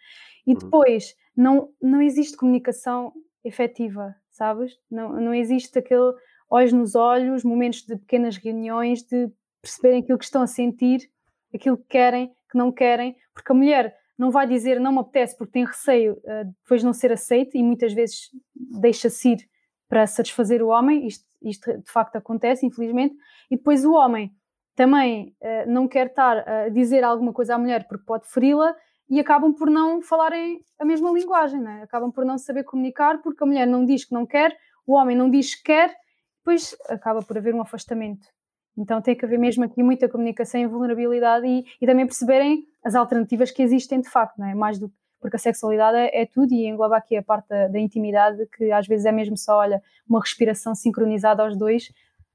[0.46, 0.58] E uhum.
[0.58, 3.12] depois, não, não existe comunicação
[3.44, 4.72] efetiva, sabes?
[4.90, 6.12] Não, não existe aquele
[6.50, 9.30] olhos nos olhos, momentos de pequenas reuniões, de
[9.62, 11.08] perceberem aquilo que estão a sentir,
[11.54, 15.34] aquilo que querem, que não querem, porque a mulher não vai dizer não me apetece
[15.34, 19.48] porque tem receio uh, depois de não ser aceito e muitas vezes deixa-se ir
[19.88, 23.16] para satisfazer o homem, isto, isto de facto acontece, infelizmente,
[23.50, 24.30] e depois o homem
[24.76, 28.76] também uh, não quer estar a dizer alguma coisa à mulher porque pode feri-la
[29.08, 31.82] e acabam por não falarem a mesma linguagem, né?
[31.82, 34.54] acabam por não saber comunicar porque a mulher não diz que não quer,
[34.86, 35.96] o homem não diz que quer,
[36.40, 38.28] depois acaba por haver um afastamento.
[38.76, 42.94] Então tem que haver mesmo aqui muita comunicação e vulnerabilidade e, e também perceberem as
[42.94, 44.54] alternativas que existem de facto, não é?
[44.54, 47.78] Mais do porque a sexualidade é, é tudo e engloba aqui a parte da, da,
[47.78, 51.92] intimidade que às vezes é mesmo só, olha, uma respiração sincronizada aos dois,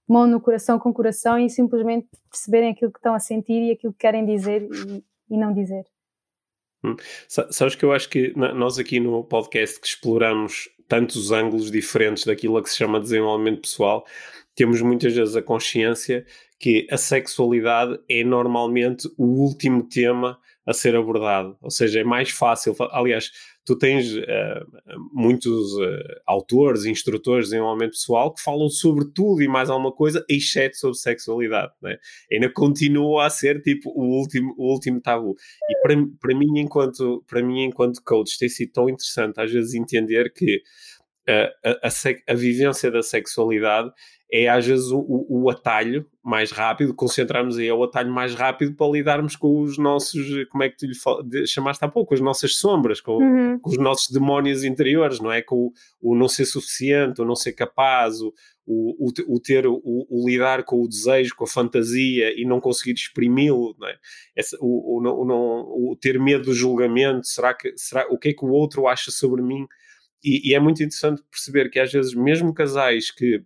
[0.07, 3.91] mão no coração com coração e simplesmente perceberem aquilo que estão a sentir e aquilo
[3.91, 5.83] que querem dizer e, e não dizer.
[6.83, 6.95] Hum.
[7.27, 12.57] Sabes que eu acho que nós aqui no podcast que exploramos tantos ângulos diferentes daquilo
[12.57, 14.05] a que se chama desenvolvimento pessoal,
[14.55, 16.25] temos muitas vezes a consciência
[16.59, 22.31] que a sexualidade é normalmente o último tema a ser abordado, ou seja, é mais
[22.31, 22.75] fácil.
[22.91, 23.31] Aliás,
[23.63, 24.65] tu tens uh,
[25.13, 30.25] muitos uh, autores, instrutores de desenvolvimento pessoal que falam sobre tudo e mais alguma coisa,
[30.27, 31.71] exceto sobre sexualidade.
[31.81, 31.97] Né?
[32.31, 35.35] Ainda continua a ser tipo o último, o último tabu.
[35.69, 40.31] E para, mim, enquanto, para mim, enquanto coach, tem sido tão interessante às vezes entender
[40.33, 40.61] que
[41.27, 41.89] a, a,
[42.29, 43.91] a vivência da sexualidade
[44.31, 48.75] é às vezes o, o, atalho mais rápido, concentrarmos aí é o atalho mais rápido
[48.75, 52.55] para lidarmos com os nossos, como é que tu lhe chamaste há pouco, as nossas
[52.55, 53.59] sombras, com, uhum.
[53.59, 55.41] com, os nossos demónios interiores, não é?
[55.41, 58.33] Com o, o, não ser suficiente, o não ser capaz, o,
[58.65, 62.93] o, o ter, o, o, lidar com o desejo, com a fantasia e não conseguir
[62.93, 63.95] exprimi-lo, não é?
[64.35, 68.33] Esse, o, o, não, o ter medo do julgamento, será que, será, o que é
[68.33, 69.67] que o outro acha sobre mim?
[70.25, 73.43] E, e é muito interessante perceber que às vezes mesmo casais que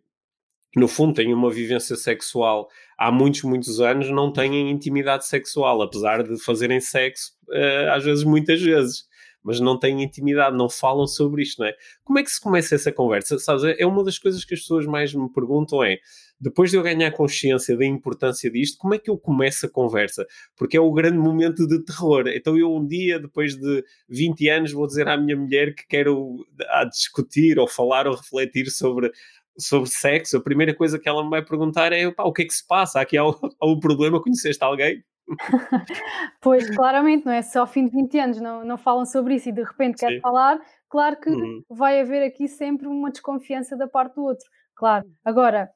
[0.75, 6.23] no fundo têm uma vivência sexual há muitos, muitos anos, não têm intimidade sexual, apesar
[6.23, 9.09] de fazerem sexo uh, às vezes, muitas vezes.
[9.41, 11.73] Mas não têm intimidade, não falam sobre isto, não é?
[12.03, 13.39] Como é que se começa essa conversa?
[13.39, 15.97] Sabes, é uma das coisas que as pessoas mais me perguntam é,
[16.39, 20.25] depois de eu ganhar consciência da importância disto, como é que eu começo a conversa?
[20.55, 22.27] Porque é o grande momento de terror.
[22.27, 26.45] Então eu um dia, depois de 20 anos, vou dizer à minha mulher que quero
[26.69, 29.11] a discutir ou falar ou refletir sobre
[29.57, 32.53] sobre sexo, a primeira coisa que ela me vai perguntar é o que é que
[32.53, 33.01] se passa?
[33.01, 35.03] Aqui há, há um problema, conheceste alguém?
[36.41, 39.49] pois, claramente, não é só ao fim de 20 anos, não, não falam sobre isso
[39.49, 41.63] e de repente quer falar, claro que uhum.
[41.69, 45.05] vai haver aqui sempre uma desconfiança da parte do outro, claro.
[45.23, 45.69] Agora,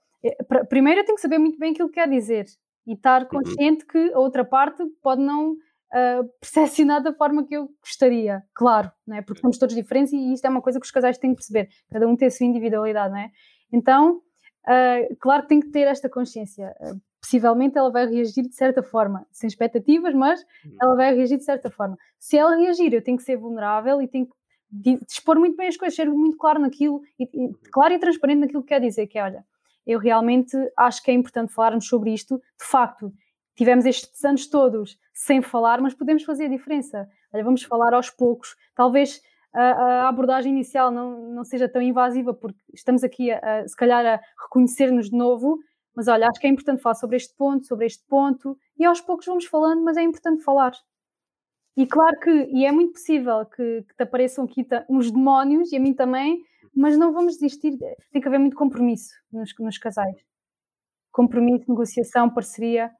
[0.70, 2.46] primeiro eu tenho que saber muito bem aquilo que quer dizer
[2.86, 3.28] e estar uhum.
[3.30, 8.92] consciente que a outra parte pode não uh, percepcionar da forma que eu gostaria, claro,
[9.06, 9.22] não é?
[9.22, 11.70] porque somos todos diferentes e isto é uma coisa que os casais têm que perceber,
[11.92, 13.32] cada um tem a sua individualidade, não é?
[13.72, 14.22] Então,
[14.68, 16.76] uh, claro que tem que ter esta consciência.
[16.80, 20.76] Uh, possivelmente ela vai reagir de certa forma, sem expectativas, mas uhum.
[20.82, 21.98] ela vai reagir de certa forma.
[22.20, 24.34] Se ela reagir, eu tenho que ser vulnerável e tenho que
[25.08, 27.56] dispor muito bem as coisas, ser muito claro naquilo, e, e, uhum.
[27.72, 29.46] claro e transparente naquilo que quer dizer, que é, olha,
[29.86, 33.14] eu realmente acho que é importante falarmos sobre isto, de facto,
[33.56, 37.08] tivemos estes anos todos sem falar, mas podemos fazer a diferença.
[37.32, 39.22] Olha, vamos falar aos poucos, talvez
[39.54, 43.76] a, a, abordagem inicial não, não seja tão invasiva, porque estamos aqui, a, a se
[43.76, 45.60] calhar, a reconhecer-nos de novo,
[45.96, 49.00] mas olha, acho que é importante falar sobre este ponto, sobre este ponto, e aos
[49.00, 50.74] poucos vamos falando, mas é importante falar.
[51.78, 55.78] E claro que, e é muito possível que, que te apareçam aqui uns demónios, e
[55.78, 56.44] a mim também,
[56.76, 57.78] mas não vamos desistir,
[58.12, 60.16] tem que haver muito compromisso nos, nos casais.
[61.12, 62.92] Compromisso, negociação, parceria.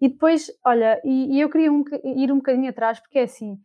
[0.00, 3.60] E depois, olha, e, e eu queria um, ir um bocadinho atrás, porque é assim,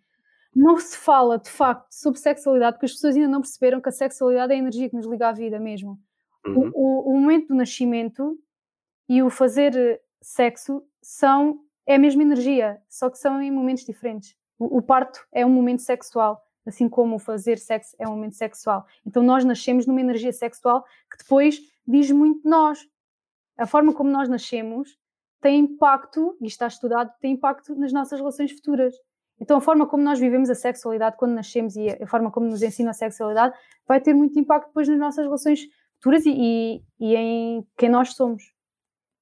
[0.57, 3.91] não se fala de facto sobre sexualidade, porque as pessoas ainda não perceberam que a
[3.91, 5.99] sexualidade é a energia que nos liga à vida mesmo.
[6.45, 6.71] Uhum.
[6.73, 8.37] O, o, o, momento do nascimento
[9.07, 13.85] e o fazer eh, sexo são é a mesma energia, só que são em momentos
[13.85, 14.35] diferentes.
[14.59, 18.85] O, o parto é um momento sexual, assim como fazer sexo é um momento sexual.
[19.05, 22.87] Então nós nascemos numa energia sexual que depois diz muito de nós.
[23.57, 24.97] A forma como nós nascemos
[25.41, 28.95] tem impacto, e está estudado, tem impacto nas nossas relações futuras.
[29.39, 32.63] Então, a forma como nós vivemos a sexualidade quando nascemos e a forma como nos
[32.63, 33.55] ensina a sexualidade
[33.87, 38.13] vai ter muito impacto depois nas nossas relações futuras e, e, e em quem nós
[38.13, 38.56] somos.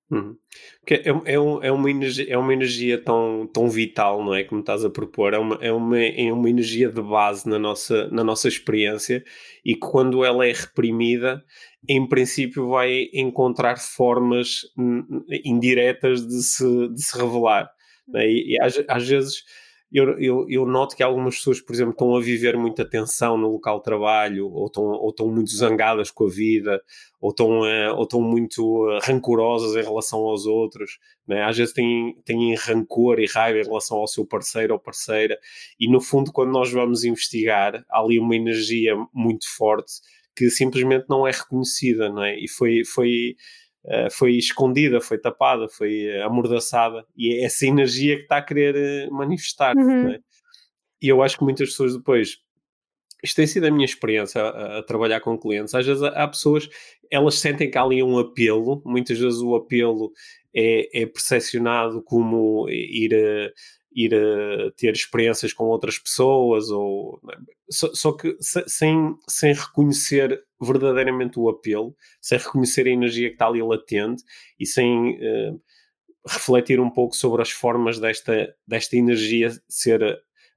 [0.09, 0.37] Uhum.
[0.79, 4.43] Porque é, é, um, é, uma energia, é uma energia tão, tão vital, não é?
[4.43, 8.07] Como estás a propor, é uma, é, uma, é uma energia de base na nossa,
[8.09, 9.23] na nossa experiência
[9.65, 11.43] e que quando ela é reprimida,
[11.89, 14.61] em princípio vai encontrar formas
[15.43, 17.69] indiretas de se, de se revelar.
[18.15, 18.29] É?
[18.29, 19.43] E, e às, às vezes
[19.91, 23.51] eu, eu, eu, noto que algumas pessoas, por exemplo, estão a viver muita tensão no
[23.51, 26.81] local de trabalho, ou estão, ou estão muito zangadas com a vida,
[27.21, 31.43] ou estão, uh, ou estão muito uh, rancorosas em relação aos outros, né?
[31.43, 35.39] às vezes têm, têm rancor e raiva em relação ao seu parceiro ou parceira,
[35.79, 40.01] e no fundo, quando nós vamos investigar, há ali uma energia muito forte
[40.35, 42.37] que simplesmente não é reconhecida, não é?
[42.37, 43.35] E foi, foi
[43.85, 48.41] uh, foi escondida, foi tapada, foi uh, amordaçada, e é essa energia que está a
[48.41, 49.75] querer uh, manifestar.
[49.75, 50.09] Uhum.
[50.09, 50.19] É?
[51.01, 52.37] E eu acho que muitas pessoas depois.
[53.23, 55.73] Isto tem sido a minha experiência a, a trabalhar com clientes.
[55.73, 56.69] Às vezes há, pessoas,
[57.09, 60.11] elas sentem que há ali um apelo, muitas vezes o apelo
[60.53, 63.13] é, é percepcionado como ir
[63.95, 67.37] ir a ter experiências com outras pessoas, ou é?
[67.69, 73.47] só, só, que sem, sem reconhecer verdadeiramente o apelo, sem reconhecer a energia que está
[73.47, 74.23] ali latente
[74.59, 75.61] e sem uh,
[76.27, 80.01] refletir um pouco sobre as formas desta, desta energia ser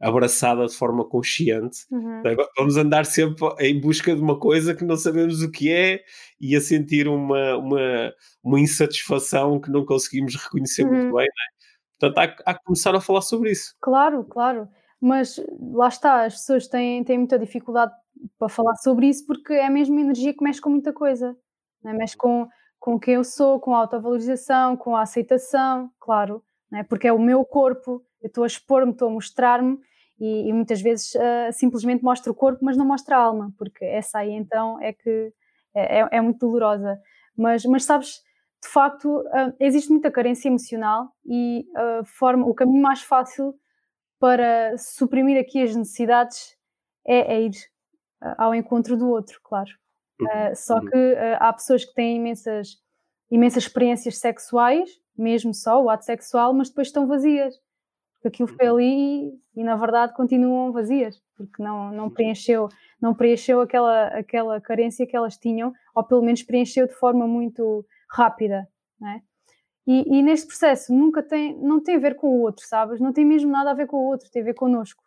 [0.00, 1.78] abraçada de forma consciente.
[1.90, 2.22] Uhum.
[2.56, 6.00] Vamos andar sempre em busca de uma coisa que não sabemos o que é
[6.40, 10.94] e a sentir uma, uma, uma insatisfação que não conseguimos reconhecer uhum.
[10.94, 11.26] muito bem.
[11.26, 11.57] Né?
[11.98, 13.74] Portanto, há, há que começar a falar sobre isso.
[13.80, 14.68] Claro, claro.
[15.00, 17.92] Mas lá está, as pessoas têm, têm muita dificuldade
[18.38, 21.36] para falar sobre isso porque é mesmo uma energia que mexe com muita coisa.
[21.82, 21.92] Né?
[21.92, 26.42] Mexe com, com quem eu sou, com a autovalorização, com a aceitação, claro.
[26.70, 26.82] Né?
[26.84, 29.78] Porque é o meu corpo, eu estou a expor-me, estou a mostrar-me
[30.20, 33.84] e, e, muitas vezes uh, simplesmente mostro o corpo, mas não mostro a alma, porque
[33.84, 35.32] essa aí então é que
[35.72, 37.00] é, é, é muito dolorosa.
[37.36, 38.20] Mas, mas sabes,
[38.62, 43.54] de facto, uh, existe muita carência emocional e uh, forma, o caminho mais fácil
[44.18, 46.56] para suprimir aqui as necessidades
[47.06, 47.54] é, é ir
[48.22, 49.70] uh, ao encontro do outro, claro.
[50.20, 50.54] Uhum.
[50.56, 50.86] só uhum.
[50.86, 52.70] que há pessoas que têm imensas,
[53.30, 57.54] imensas experiências sexuais, mesmo só o ato sexual, mas depois estão vazias.
[58.14, 58.74] Porque aquilo foi uhum.
[58.74, 62.68] ali e, na verdade continuam vazias, porque não, não preencheu,
[63.00, 67.86] não preencheu aquela, aquela carência que elas tinham, ou pelo menos preencheu de forma muito
[68.10, 68.68] rápida,
[69.00, 69.22] né?
[69.86, 73.00] E, e, neste processo nunca tem, não tem a ver com o outro, sabes?
[73.00, 75.02] Não tem mesmo nada a ver com o outro, tem a ver connosco.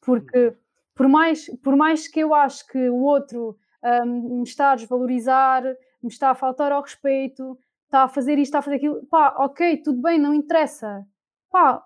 [0.00, 0.56] Porque
[0.94, 5.62] por mais, por mais que eu acho que o outro um, me está a desvalorizar,
[6.02, 9.34] me está a faltar ao respeito, está a fazer isto, está a fazer aquilo, pá,
[9.38, 11.06] ok, tudo bem, não interessa.
[11.50, 11.84] Pá,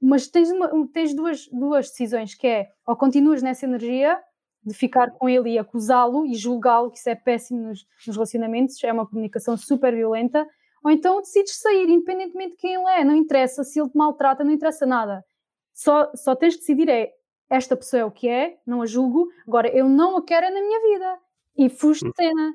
[0.00, 4.18] mas tens, uma, tens duas, duas decisões, que é, ou continuas nessa energia
[4.66, 8.82] de ficar com ele e acusá-lo e julgá-lo, que isso é péssimo nos, nos, relacionamentos,
[8.82, 10.46] é uma comunicação super violenta,
[10.82, 14.42] ou então decides sair, independentemente de quem ele é, não interessa se ele te maltrata,
[14.42, 15.24] não interessa nada.
[15.72, 17.12] Só, só tens de decidir é,
[17.48, 20.60] esta pessoa é o que é, não a julgo, agora eu não a quero na
[20.60, 21.18] minha vida.
[21.56, 22.12] E fujo de hum.
[22.16, 22.54] cena.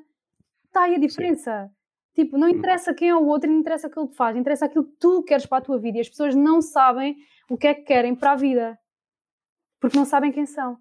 [0.66, 1.66] Está aí a diferença.
[1.66, 2.24] Sim.
[2.24, 2.50] Tipo, não hum.
[2.50, 5.46] interessa quem é o outro, não interessa o que faz, interessa aquilo que tu queres
[5.46, 5.98] para a tua vida.
[5.98, 7.16] E as pessoas não sabem
[7.48, 8.78] o que é que querem para a vida.
[9.80, 10.78] Porque não sabem quem são.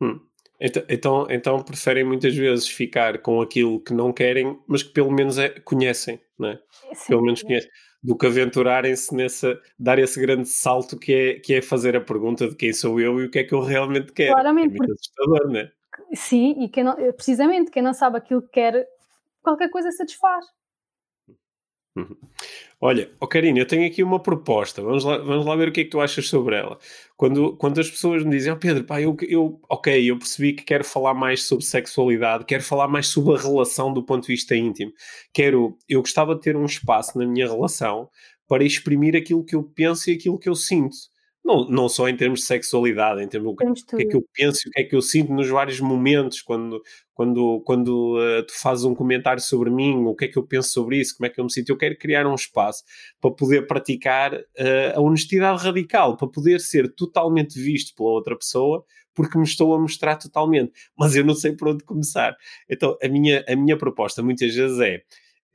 [0.00, 0.20] Hum.
[0.60, 5.10] Então, então, então, preferem muitas vezes ficar com aquilo que não querem, mas que pelo
[5.10, 6.60] menos é, conhecem, não é?
[6.92, 7.70] Sim, pelo menos conhecem.
[8.02, 12.48] Do que aventurarem-se nessa, dar esse grande salto que é, que é fazer a pergunta
[12.48, 14.32] de quem sou eu e o que é que eu realmente quero.
[14.32, 14.74] Claramente.
[14.74, 15.70] É muito assustador, não é?
[16.14, 18.86] Sim, e quem não, precisamente quem não sabe aquilo que quer,
[19.42, 20.44] qualquer coisa satisfaz.
[21.96, 22.16] Uhum.
[22.80, 24.80] Olha, oh Karina, eu tenho aqui uma proposta.
[24.80, 26.78] Vamos lá, vamos lá ver o que é que tu achas sobre ela.
[27.16, 30.64] Quando, quando as pessoas me dizem, oh Pedro, pá, eu, eu, ok, eu percebi que
[30.64, 34.54] quero falar mais sobre sexualidade, quero falar mais sobre a relação do ponto de vista
[34.54, 34.92] íntimo.
[35.32, 38.08] Quero, eu gostava de ter um espaço na minha relação
[38.48, 40.96] para exprimir aquilo que eu penso e aquilo que eu sinto.
[41.44, 44.68] Não, não só em termos de sexualidade, em termos do que, é que eu penso
[44.68, 46.82] o que é que eu sinto nos vários momentos, quando,
[47.14, 50.70] quando, quando uh, tu fazes um comentário sobre mim, o que é que eu penso
[50.70, 51.70] sobre isso, como é que eu me sinto.
[51.70, 52.84] Eu quero criar um espaço
[53.20, 58.84] para poder praticar uh, a honestidade radical, para poder ser totalmente visto pela outra pessoa,
[59.14, 62.36] porque me estou a mostrar totalmente, mas eu não sei por onde começar.
[62.68, 65.02] Então, a minha, a minha proposta muitas vezes é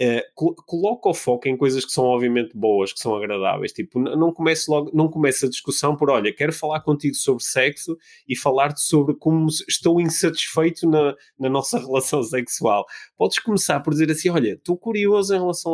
[0.01, 0.19] Uh,
[0.65, 3.71] coloca o foco em coisas que são obviamente boas, que são agradáveis.
[3.71, 7.97] Tipo, não comece logo, não comece a discussão por olha, quero falar contigo sobre sexo
[8.27, 12.85] e falar-te sobre como estou insatisfeito na, na nossa relação sexual.
[13.17, 15.73] Podes começar por dizer assim: olha, estou curioso em relação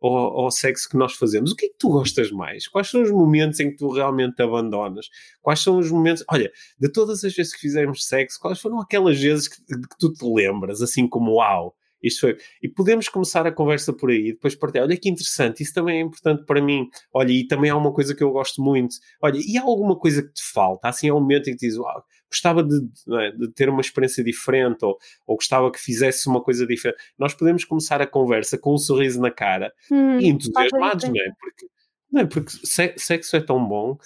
[0.00, 1.52] ao, sexo que nós fazemos.
[1.52, 2.66] O que é que tu gostas mais?
[2.66, 5.08] Quais são os momentos em que tu realmente te abandonas?
[5.40, 6.24] Quais são os momentos.
[6.28, 10.12] Olha, de todas as vezes que fizemos sexo, quais foram aquelas vezes que, que tu
[10.12, 11.76] te lembras, assim como uau?
[12.02, 12.36] Isto foi.
[12.62, 14.86] E podemos começar a conversa por aí, depois partilhar.
[14.86, 16.88] Olha que interessante, isso também é importante para mim.
[17.12, 18.96] Olha, e também há uma coisa que eu gosto muito.
[19.20, 20.88] Olha, e há alguma coisa que te falta?
[20.88, 22.76] Assim, há um momento em que dizes, uau, gostava de,
[23.10, 26.98] é, de, ter uma experiência diferente ou, ou gostava que fizesse uma coisa diferente.
[27.18, 31.32] Nós podemos começar a conversa com um sorriso na cara hum, e entusiasmados, não é?
[31.38, 31.66] Porque,
[32.12, 32.26] não é?
[32.26, 33.96] Porque sexo é tão bom.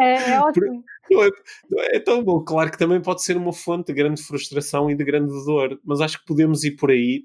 [0.00, 0.84] É, é ótimo.
[1.10, 1.30] Não é,
[1.70, 2.42] não é, tão bom.
[2.42, 6.00] Claro que também pode ser uma fonte de grande frustração e de grande dor, mas
[6.00, 7.24] acho que podemos ir por aí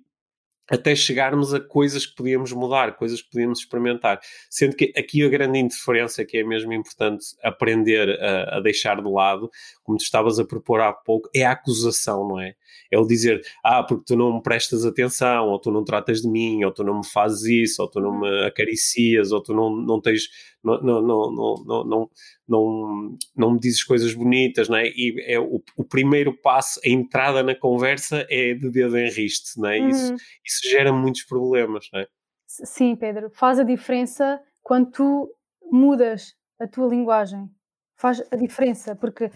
[0.70, 4.20] até chegarmos a coisas que podíamos mudar, coisas que podíamos experimentar.
[4.50, 9.10] Sendo que aqui a grande indiferença, que é mesmo importante aprender a, a, deixar de
[9.10, 9.50] lado,
[9.84, 12.56] como tu estavas a propor há pouco, é a acusação, não é?
[12.92, 16.30] É o dizer, ah, porque tu não me prestas atenção, ou tu não tratas de
[16.30, 18.48] mim, ou tu não me fazes isso, ou tu não me uhum.
[18.48, 20.30] acaricias, ou tu não, não tens,
[20.64, 22.10] não, não, não, não, não,
[22.48, 24.88] não, não me dizes coisas bonitas, não é?
[24.88, 29.60] E é o, o primeiro passo, a entrada na conversa é de dedo em riste,
[29.60, 29.80] não é?
[29.80, 29.90] Uhum.
[29.90, 32.08] Isso, isso gera muitos problemas, não é?
[32.48, 35.30] Sim, Pedro, faz a diferença quando tu
[35.72, 37.50] mudas a tua linguagem.
[37.96, 39.32] Faz a diferença, porque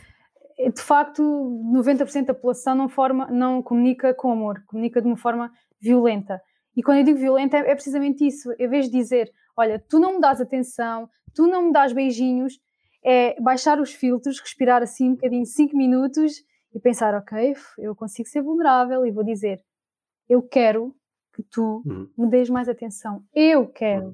[0.58, 5.52] de facto 90% da população não, forma, não comunica com amor, comunica de uma forma
[5.80, 6.42] violenta.
[6.76, 8.52] E quando eu digo violenta é, é precisamente isso.
[8.60, 12.60] Em vez de dizer, olha, tu não me dás atenção, tu não me dás beijinhos,
[13.04, 16.44] é baixar os filtros, respirar assim um bocadinho, 5 minutos
[16.74, 19.62] e pensar, ok, eu consigo ser vulnerável e vou dizer,
[20.28, 20.96] eu quero
[21.34, 22.10] que tu uhum.
[22.18, 23.24] me des mais atenção.
[23.34, 24.14] Eu quero.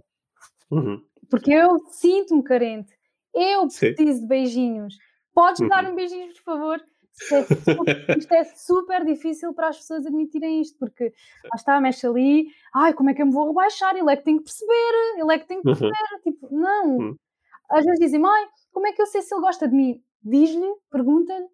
[0.70, 1.02] Uhum.
[1.30, 2.94] Porque eu sinto-me carente.
[3.34, 4.22] Eu preciso Sim.
[4.22, 4.96] de beijinhos.
[5.34, 5.68] Podes uhum.
[5.68, 6.84] dar um beijinho, por favor?
[7.16, 11.80] Isto é, super, isto é, super, difícil para as pessoas admitirem isto, porque lá está,
[11.80, 13.96] mexe ali, ai, como é que eu me vou rebaixar?
[13.96, 15.76] Ele é que tem que perceber, ele é que tem que uhum.
[15.76, 16.14] perceber.
[16.14, 16.20] Uhum.
[16.24, 16.98] Tipo, não.
[16.98, 17.16] Uhum.
[17.70, 20.04] Às vezes dizem, mãe, como é que eu sei se ele gosta de mim?
[20.24, 21.48] Diz-lhe, pergunta-lhe.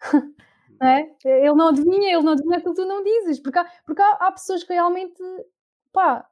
[0.82, 1.14] é?
[1.24, 4.12] Ele não adivinha, ele não adivinha aquilo que tu não dizes, porque há, porque há,
[4.12, 5.22] há pessoas que realmente,
[5.92, 6.26] pá,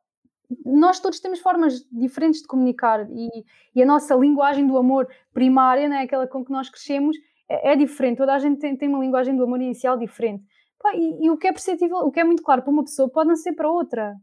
[0.65, 3.29] nós todos temos formas diferentes de comunicar e,
[3.75, 7.17] e, a nossa linguagem do amor primária, né, aquela com que nós crescemos,
[7.49, 8.19] é, é diferente.
[8.19, 10.45] Toda a gente tem, tem, uma linguagem do amor inicial diferente.
[10.79, 13.11] Pá, e, e, o que é perceptível, o que é muito claro para uma pessoa,
[13.11, 14.15] pode não ser para outra.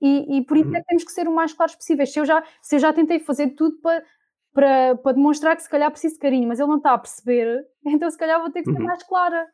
[0.00, 0.80] E, e por isso é uhum.
[0.80, 2.12] que temos que ser o mais claros possíveis.
[2.12, 4.04] Se eu já, se eu já tentei fazer tudo para,
[4.52, 7.66] para, para demonstrar que se calhar preciso de carinho, mas ele não está a perceber,
[7.84, 8.86] então se calhar vou ter que ser uhum.
[8.86, 9.46] mais clara.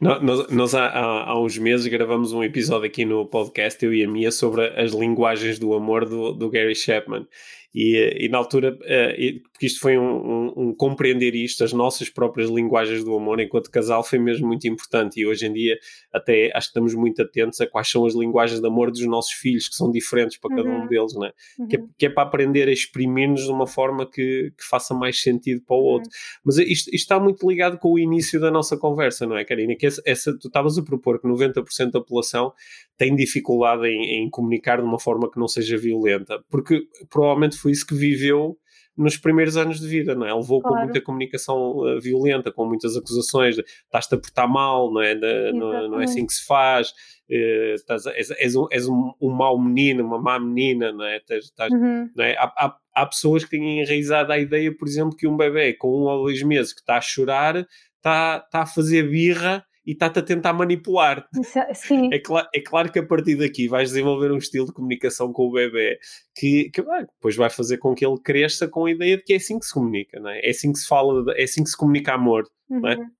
[0.00, 4.04] Nós, nós há, há, há, uns meses gravamos um episódio aqui no podcast, eu e
[4.04, 7.26] a Mia, sobre as linguagens do amor do, do Gary Chapman.
[7.74, 12.08] E, e na altura, uh, porque isto foi um, um, um, compreender isto, as nossas
[12.08, 15.20] próprias linguagens do amor enquanto casal foi mesmo muito importante.
[15.20, 15.76] E hoje em dia,
[16.12, 19.32] até acho que estamos muito atentos a quais são as linguagens de amor dos nossos
[19.32, 20.84] filhos, que são diferentes para cada uhum.
[20.84, 21.32] um deles, né?
[21.58, 21.66] Uhum.
[21.66, 25.20] Que, é, que, é, para aprender a exprimir-nos de uma forma que, que, faça mais
[25.20, 25.86] sentido para o uhum.
[25.86, 26.10] outro.
[26.44, 29.74] Mas isto, isto, está muito ligado com o início da nossa conversa, não é, Karina?
[29.74, 32.52] Que essa, essa tu estavas a propor que 90% da população
[32.96, 37.72] tem dificuldade em, em comunicar de uma forma que não seja violenta, porque provavelmente foi
[37.72, 38.58] isso que viveu
[38.96, 40.30] nos primeiros anos de vida, não é?
[40.30, 40.76] Ele levou claro.
[40.76, 45.14] com muita comunicação uh, violenta, com muitas acusações de estás-te a portar mal, não é?
[45.14, 49.12] De, não, não, é assim que se faz, uh, estás, és, és, um, és um,
[49.20, 51.16] um, mau menino, uma má menina, não é?
[51.16, 52.08] Estás, estás, uhum.
[52.14, 52.36] não é?
[52.36, 55.88] Há, há, há, pessoas que têm enraizado a ideia, por exemplo, que um bebê com
[55.88, 57.56] um ou dois meses que está a chorar
[57.96, 61.28] está, está a fazer birra e está-te a tentar manipular.
[61.56, 62.10] É, sim.
[62.12, 65.48] É, cl é, claro que a partir daqui vais desenvolver um estilo de comunicação com
[65.48, 65.98] o bebê
[66.34, 69.32] que, que ah, depois vai fazer com que ele cresça com a ideia de que
[69.32, 70.40] é assim que se comunica, não é?
[70.40, 72.80] É assim que se fala, é assim que se comunica amor, uhum.
[72.80, 72.96] não é?
[72.96, 73.10] Uhum.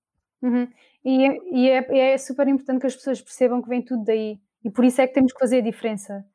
[0.41, 0.67] uhum.
[1.05, 4.39] E, é, e é, é, super importante que as pessoas percebam que vem tudo daí
[4.63, 6.25] e por isso é que temos que fazer a diferença.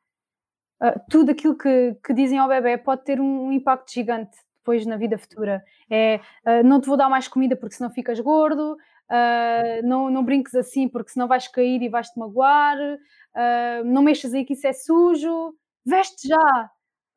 [0.81, 4.85] Uh, tudo aquilo que, que dizem ao bebê pode ter um, um impacto gigante depois
[4.85, 5.63] na vida futura.
[5.89, 8.77] É, uh, não te vou dar mais comida porque senão ficas gordo,
[9.11, 14.33] uh, não, não brinques assim porque senão vais cair e vais-te magoar, uh, não mexas
[14.33, 15.53] aí que isso é sujo,
[15.85, 16.69] veste já.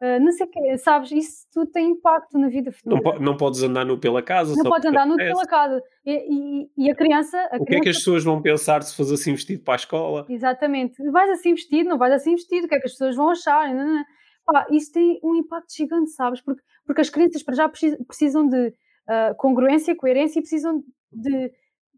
[0.02, 1.12] Uh, não sei o que, sabes?
[1.12, 3.00] Isso tudo tem impacto na vida futura.
[3.00, 4.54] Não, não podes andar nu pela casa.
[4.54, 5.80] Não podes andar nu pela casa.
[6.04, 7.38] E, e, e a criança.
[7.50, 9.76] A o que é que as pessoas vão pensar se fores assim vestido para a
[9.76, 10.26] escola?
[10.28, 11.02] Exatamente.
[11.11, 13.72] Vais assim vestido, não vais assim vestido, o que é que as pessoas vão achar?
[13.72, 14.04] Não, não.
[14.44, 16.40] Pá, isso tem um impacto gigante, sabes?
[16.42, 21.51] Porque, porque as crianças para já precisam de uh, congruência, coerência e precisam de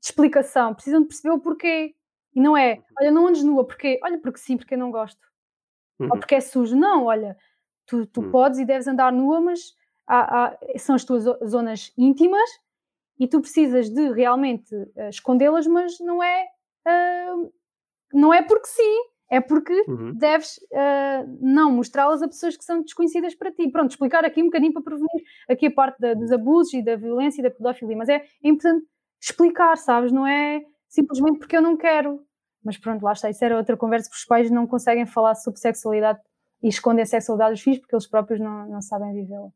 [0.07, 1.94] de explicação, precisam de perceber o porquê.
[2.34, 2.82] E não é, uhum.
[3.00, 5.20] olha, não andes nua, porque Olha, porque sim, porque eu não gosto.
[5.98, 6.09] Uhum.
[6.12, 6.76] Ou porque é sujo.
[6.76, 7.36] Não, olha,
[7.86, 8.30] tu, tu uhum.
[8.30, 9.74] podes e deves andar nua, mas
[10.07, 12.48] há, há, são as tuas zonas íntimas
[13.18, 16.46] e tu precisas de realmente uh, escondê-las, mas não é,
[16.86, 17.52] uh,
[18.12, 20.12] não é porque sim, é porque uhum.
[20.14, 23.68] deves uh, não mostrá-las a pessoas que são desconhecidas para ti.
[23.70, 26.96] Pronto, explicar aqui um bocadinho para prevenir aqui a parte da, dos abusos e da
[26.96, 28.86] violência e da pedofilia, mas é, é importante
[29.20, 30.12] explicar, sabes?
[30.12, 32.20] Não é simplesmente porque eu não quero.
[32.64, 35.60] Mas pronto, lá está, isso era outra conversa, porque os pais não conseguem falar sobre
[35.60, 36.18] sexualidade
[36.62, 39.50] e escondem a sexualidade dos filhos porque eles próprios não, não sabem vivê-la.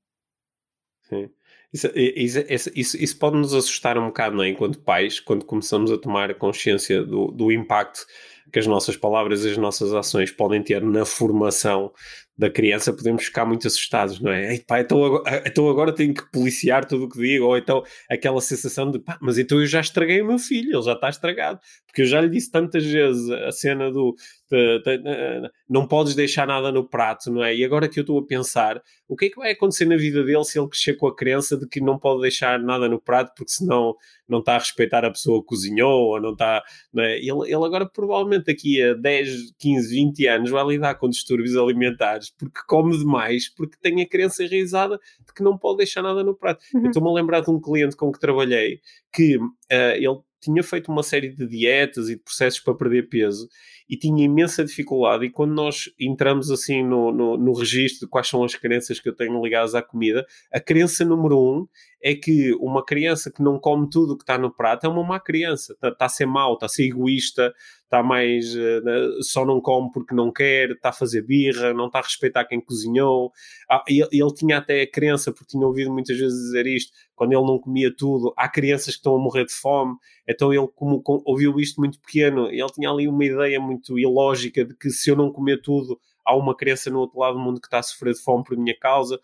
[1.02, 1.28] Sim.
[1.72, 4.48] Isso, isso, isso, isso, pode nos assustar um bocado, não é?
[4.48, 8.06] Enquanto pais, quando começamos a tomar consciência do, do impacto
[8.52, 11.92] que as nossas palavras e as nossas ações podem ter na formação
[12.40, 14.58] da criança, podemos ficar muito assustados, não é?
[14.60, 18.40] Pá, então, agora, então agora tenho que policiar tudo o que digo, ou então aquela
[18.40, 21.60] sensação de pá, mas então eu já estraguei o meu filho, ele já está estragado,
[21.86, 24.16] porque eu já lhe disse tantas vezes a cena do
[24.50, 27.54] de, de, de, não podes deixar nada no prato, não é?
[27.54, 30.24] E agora que eu estou a pensar, o que é que vai acontecer na vida
[30.24, 33.32] dele se ele crescer com a crença de que não pode deixar nada no prato
[33.36, 33.94] porque senão
[34.28, 36.62] não está a respeitar a pessoa que cozinhou, ou não está.
[36.92, 37.18] Não é?
[37.18, 42.29] ele, ele agora provavelmente daqui a 10, 15, 20 anos vai lidar com distúrbios alimentares
[42.38, 46.34] porque come demais, porque tem a crença enraizada de que não pode deixar nada no
[46.34, 46.64] prato.
[46.74, 46.86] Uhum.
[46.86, 48.80] Estou-me a lembrar de um cliente com que trabalhei
[49.12, 53.48] que uh, ele tinha feito uma série de dietas e de processos para perder peso
[53.88, 55.26] e tinha imensa dificuldade.
[55.26, 59.08] E quando nós entramos assim no, no, no registro de quais são as crenças que
[59.08, 61.66] eu tenho ligadas à comida, a crença número um
[62.02, 65.04] é que uma criança que não come tudo o que está no prato é uma
[65.04, 67.52] má criança, está, tá a ser mau, está a ser egoísta,
[67.90, 71.98] está mais uh, só não come porque não quer, está a fazer birra, não está
[71.98, 73.32] a respeitar quem cozinhou.
[73.68, 77.32] Ah, ele, ele, tinha até a crença, porque tinha ouvido muitas vezes dizer isto, quando
[77.32, 81.02] ele não comia tudo, há crianças que estão a morrer de fome, então ele como,
[81.02, 85.10] como ouviu isto muito pequeno, ele tinha ali uma ideia muito ilógica de que se
[85.10, 87.82] eu não comer tudo, há uma criança no outro lado do mundo que está a
[87.82, 89.18] sofrer de fome por minha causa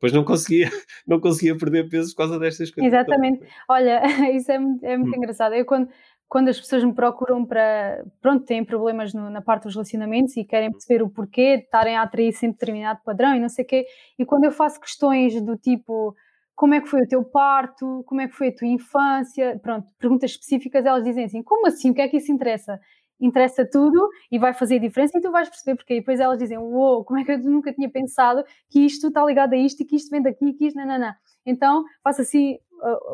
[0.00, 0.68] pois não conseguia,
[1.06, 2.92] não conseguia perder peso por causa destas coisas.
[2.92, 3.46] Exatamente.
[3.68, 4.02] Olha,
[4.34, 5.18] isso é muito, é muito hum.
[5.18, 5.54] engraçado.
[5.54, 5.88] Eu quando,
[6.30, 10.44] quando as pessoas me procuram para, pronto, têm problemas no, na parte dos relacionamentos e
[10.44, 13.68] querem perceber o porquê de estarem a atrair sempre determinado padrão e não sei o
[13.68, 13.84] quê,
[14.16, 16.14] e quando eu faço questões do tipo
[16.54, 19.88] como é que foi o teu parto, como é que foi a tua infância, pronto,
[19.98, 22.78] perguntas específicas, elas dizem assim, como assim, o que é que isso interessa?
[23.20, 25.94] interessa tudo e vai fazer diferença e tu vais perceber porque.
[25.94, 29.08] E depois elas dizem, uou, wow, como é que eu nunca tinha pensado que isto
[29.08, 31.12] está ligado a isto e que isto vem daqui e que isto, não, não, não.
[31.44, 32.58] Então faço assim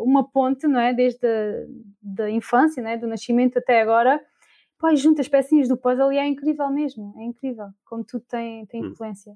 [0.00, 0.92] uma ponte, não é?
[0.94, 1.66] Desde a
[2.02, 2.96] da infância, não é?
[2.96, 4.20] do nascimento até agora.
[4.78, 8.66] Pá, junta as pecinhas do puzzle e é incrível mesmo, é incrível como tudo tem,
[8.66, 8.88] tem hum.
[8.88, 9.34] influência.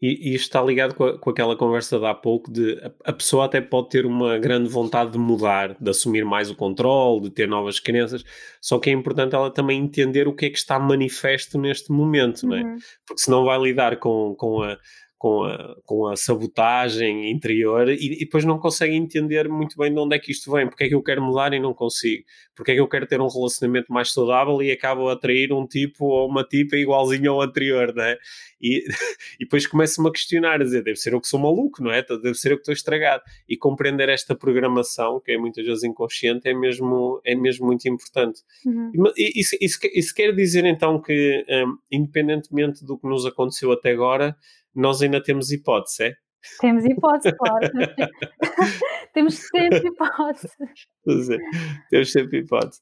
[0.00, 3.12] E, e está ligado com, a, com, aquela conversa de há pouco de a, a,
[3.12, 7.30] pessoa até pode ter uma grande vontade de mudar, de assumir mais o controle, de
[7.30, 8.24] ter novas crenças,
[8.60, 12.44] só que é importante ela também entender o que é que está manifesto neste momento,
[12.44, 12.48] uhum.
[12.48, 12.62] não é?
[12.62, 12.78] Uhum.
[13.06, 14.78] Porque senão vai lidar com, com a
[15.20, 20.00] com a, com a sabotagem interior e, e, depois não consegue entender muito bem de
[20.00, 22.24] onde é que isto vem, porque é que eu quero mudar e não consigo,
[22.56, 25.66] porque é que eu quero ter um relacionamento mais saudável e acabo a atrair um
[25.66, 28.16] tipo ou uma tipa igualzinho ao anterior, não é?
[28.62, 28.82] E,
[29.38, 32.02] e depois começo-me a questionar, a dizer, deve ser eu que sou maluco, não é?
[32.02, 33.22] Deve ser eu que estou estragado.
[33.46, 38.40] E compreender esta programação, que é muitas vezes inconsciente, é mesmo, é mesmo muito importante.
[38.64, 39.12] Uhum.
[39.18, 43.90] E, isso, isso, isso, quer dizer então que, um, independentemente do que nos aconteceu até
[43.90, 44.34] agora,
[44.74, 46.14] nós ainda temos hipótese, é?
[46.60, 47.70] Temos hipótese, claro.
[49.12, 50.48] temos sempre hipótese.
[51.06, 51.38] É,
[51.90, 52.80] temos sempre hipótese.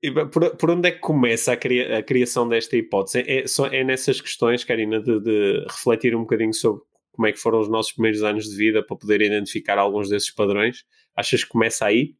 [0.00, 3.18] E por, por onde é que começa a, cria, a criação desta hipótese?
[3.20, 6.82] É, é, é nessas questões, Karina, de, de, refletir um bocadinho sobre
[7.12, 10.30] como é que foram os nossos primeiros anos de vida para poder identificar alguns desses
[10.30, 10.84] padrões?
[11.16, 12.14] Achas que começa aí?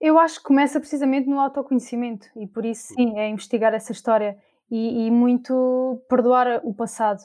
[0.00, 4.38] Eu acho que começa precisamente no autoconhecimento e por isso sim, é investigar essa história
[4.70, 7.20] e, e muito perdoar o passado.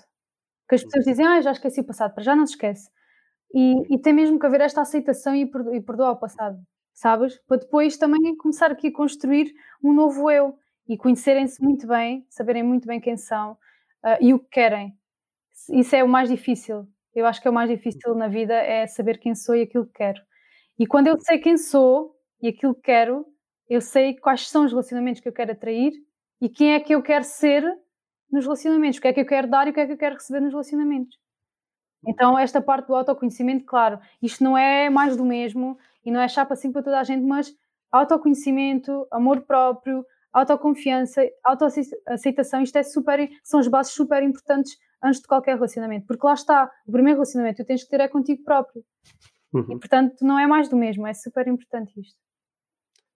[0.68, 2.90] Que as pessoas dizem, ah, já esqueci o passado, para já não se esquece.
[3.54, 6.58] E, e tem mesmo que haver esta aceitação e, e perdoar o passado,
[6.94, 7.40] sabes?
[7.48, 12.64] Para depois também começar aqui a construir um novo eu e conhecerem-se muito bem, saberem
[12.64, 14.98] muito bem quem são uh, e o que querem.
[15.70, 16.88] Isso é o mais difícil.
[17.14, 19.86] Eu acho que é o mais difícil na vida é saber quem sou e aquilo
[19.86, 20.22] que quero.
[20.78, 23.26] E quando eu sei quem sou e aquilo que quero,
[23.70, 25.94] eu sei quais são os relacionamentos que eu quero atrair
[26.42, 27.64] e quem é que eu quero ser
[28.32, 29.98] nos relacionamentos, o que é que eu quero dar e o que é que eu
[29.98, 31.18] quero receber nos relacionamentos.
[32.08, 36.28] Então, esta parte do autoconhecimento, claro, isto não é mais do mesmo e não é
[36.28, 37.56] chapa assim para toda a gente, mas
[37.92, 45.28] autoconhecimento, amor próprio, autoconfiança, autoaceitação, isto é super, são as bases super importantes antes de
[45.28, 48.44] qualquer relacionamento, porque lá está, o primeiro relacionamento que tu tens que ter é contigo
[48.44, 48.84] próprio.
[49.54, 49.62] Uhum.
[49.62, 52.20] E portanto, não é mais do mesmo, é super importante isto.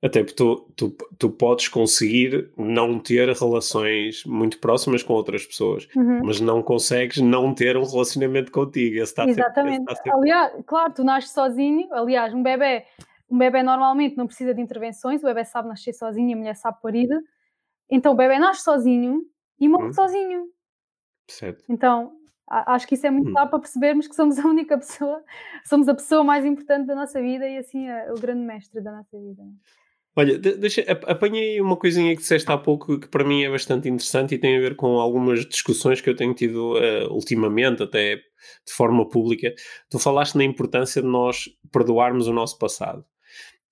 [0.01, 5.89] Até porque tu, tu, tu podes conseguir não ter relações muito próximas com outras pessoas,
[5.93, 6.21] uhum.
[6.23, 8.95] mas não consegues não ter um relacionamento contigo.
[8.95, 9.79] Esse está Exatamente.
[9.79, 10.11] Sempre, sempre...
[10.11, 11.93] Aliás, claro, tu nasces sozinho.
[11.93, 12.85] Aliás, um bebê,
[13.29, 16.81] um bebê normalmente não precisa de intervenções, o bebê sabe nascer sozinho, a mulher sabe
[16.81, 17.09] parir.
[17.89, 19.21] Então o bebê nasce sozinho
[19.59, 19.93] e morre uhum.
[19.93, 20.47] sozinho.
[21.27, 21.65] Certo.
[21.67, 22.13] Então,
[22.47, 25.21] acho que isso é muito claro para percebermos que somos a única pessoa,
[25.65, 28.93] somos a pessoa mais importante da nossa vida e assim é o grande mestre da
[28.93, 29.43] nossa vida.
[30.15, 34.35] Olha, deixa, apanhei uma coisinha que disseste há pouco que para mim é bastante interessante
[34.35, 38.73] e tem a ver com algumas discussões que eu tenho tido uh, ultimamente, até de
[38.73, 39.53] forma pública.
[39.89, 43.05] Tu falaste na importância de nós perdoarmos o nosso passado.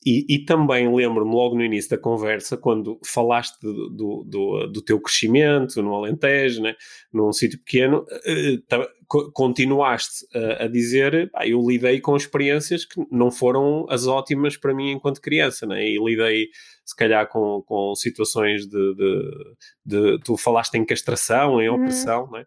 [0.05, 4.81] E, e, também lembro-me logo no início da conversa, quando falaste do, do, do, do
[4.81, 6.75] teu crescimento no Alentejo, né,
[7.11, 13.31] num sítio pequeno, uh, continuaste a, a dizer: ah, eu lidei com experiências que não
[13.31, 16.47] foram as ótimas para mim enquanto criança, né, e lidei
[16.85, 21.75] se calhar com, com situações de, de, de Tu falaste em castração, em uhum.
[21.75, 22.45] opressão, né,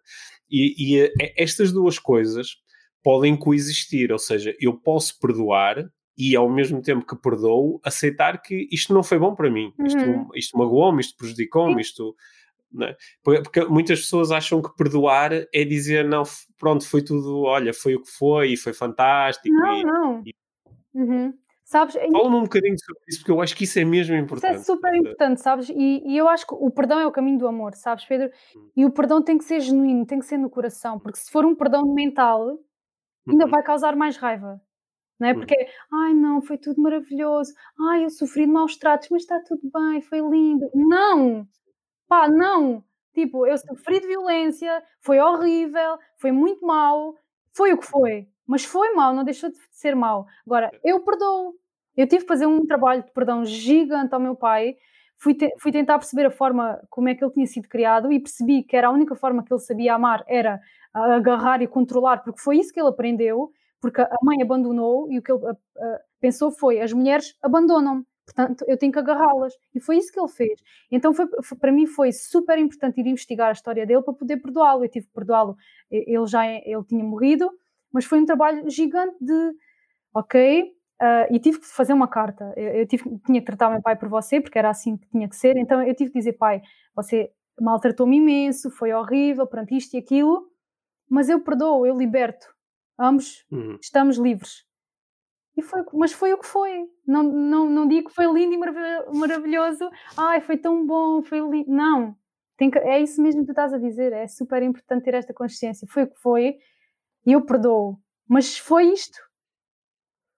[0.49, 2.55] e, e eh, estas duas coisas
[3.03, 5.85] podem coexistir, ou seja, eu posso perdoar
[6.17, 9.99] e ao mesmo tempo que perdoo, aceitar que isto não foi bom para mim, isto,
[9.99, 10.29] uhum.
[10.35, 12.15] isto magoou-me, isto prejudicou-me, isto.
[12.81, 12.95] É?
[13.21, 16.23] Porque muitas pessoas acham que perdoar é dizer, não,
[16.57, 19.53] pronto, foi tudo, olha, foi o que foi e foi fantástico.
[19.53, 20.23] Não, e, não.
[20.25, 20.35] E...
[20.93, 21.33] Uhum.
[21.65, 21.95] Sabes?
[21.95, 24.55] Fala-me um bocadinho sobre isso, porque eu acho que isso é mesmo importante.
[24.55, 25.69] Isso é super importante, sabes?
[25.69, 28.29] E, e, eu acho que o perdão é o caminho do amor, sabes, Pedro?
[28.55, 28.69] Hum.
[28.75, 31.45] E o perdão tem que ser genuíno, tem que ser no coração, porque se for
[31.45, 32.59] um perdão mental,
[33.27, 33.51] ainda uhum.
[33.51, 34.61] vai causar mais raiva
[35.21, 35.31] não é?
[35.33, 35.35] Hum.
[35.35, 35.55] Porque,
[35.93, 40.01] ai não, foi tudo maravilhoso, ai eu sofri de maus tratos, mas está tudo bem,
[40.01, 40.67] foi lindo.
[40.73, 41.47] Não!
[42.07, 42.83] Pá, não!
[43.13, 47.15] Tipo, eu sofri de violência, foi horrível, foi muito mau,
[47.53, 50.25] foi o que foi, mas foi mau, não deixou de ser mau.
[50.45, 51.53] Agora, eu perdoo.
[51.95, 54.75] Eu tive que fazer um trabalho de perdão gigante ao meu pai,
[55.17, 58.19] fui, te fui tentar perceber a forma como é que ele tinha sido criado e
[58.19, 60.59] percebi que era a única forma que ele sabia amar era
[60.93, 63.51] agarrar e controlar, porque foi isso que ele aprendeu
[63.81, 65.41] porque a mãe abandonou e o que ele
[66.21, 69.53] pensou foi: as mulheres abandonam-me, portanto eu tenho que agarrá-las.
[69.73, 70.61] E foi isso que ele fez.
[70.91, 74.37] Então, foi, foi, para mim, foi super importante ir investigar a história dele para poder
[74.37, 74.85] perdoá-lo.
[74.85, 75.57] Eu tive que perdoá-lo,
[75.89, 77.51] ele já ele tinha morrido,
[77.91, 79.51] mas foi um trabalho gigante de,
[80.13, 80.71] ok,
[81.01, 82.53] Uh, e tive que fazer uma carta.
[82.55, 85.27] Eu, eu tive, tinha que tratar meu pai por você, porque era assim que tinha
[85.27, 85.57] que ser.
[85.57, 86.61] Então eu tive que dizer, pai,
[86.95, 90.47] você maltratou-me imenso, foi horrível, perante isto e aquilo,
[91.09, 92.45] mas eu perdoo, eu liberto
[93.01, 93.77] ambos uhum.
[93.81, 94.65] estamos livres.
[95.57, 96.87] E foi, mas foi o que foi.
[97.05, 98.57] Não, não, não digo que foi lindo e
[99.13, 99.89] maravilhoso.
[100.15, 101.69] Ai, foi tão bom, foi lindo.
[101.69, 102.15] Não.
[102.57, 104.13] Que, é isso mesmo que tu estás a dizer.
[104.13, 105.87] É super importante ter esta consciência.
[105.89, 106.57] Foi o que foi
[107.25, 107.99] e eu perdoo.
[108.27, 109.19] Mas foi isto.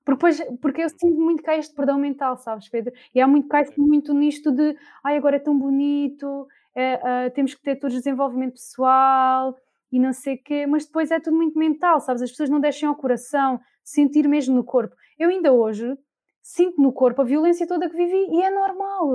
[0.03, 2.93] Porque, depois, porque eu sinto muito cá este perdão mental, sabes, Pedro?
[3.13, 6.45] E há muito, cai muito nisto de ai, agora é tão bonito,
[6.75, 9.55] é, temos que ter todo o desenvolvimento pessoal,
[9.93, 12.23] e não sei o quê, mas depois é tudo muito mental, sabes?
[12.23, 14.95] As pessoas não deixam ao coração sentir mesmo no corpo.
[15.19, 15.95] Eu ainda hoje
[16.41, 19.07] sinto no corpo a violência toda que vivi e é normal,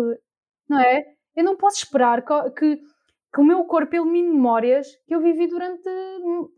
[0.69, 1.05] não é?
[1.35, 5.49] Eu não posso esperar que, que, que o meu corpo elimine memórias que eu vivi
[5.49, 5.89] durante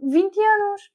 [0.02, 0.90] 20 anos.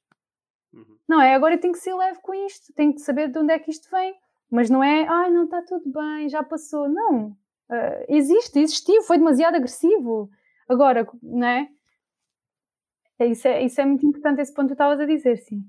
[0.72, 0.96] Uhum.
[1.08, 1.34] Não é?
[1.34, 3.72] Agora eu tenho que ser leve com isto, tenho que saber de onde é que
[3.72, 4.14] isto vem.
[4.48, 6.88] Mas não é, ai, não está tudo bem, já passou.
[6.88, 7.30] Não.
[7.68, 10.30] Uh, existe, existiu, foi demasiado agressivo.
[10.68, 11.68] Agora, não é?
[13.18, 15.62] É, isso, é, isso é muito importante, esse ponto que tu estavas a dizer, sim.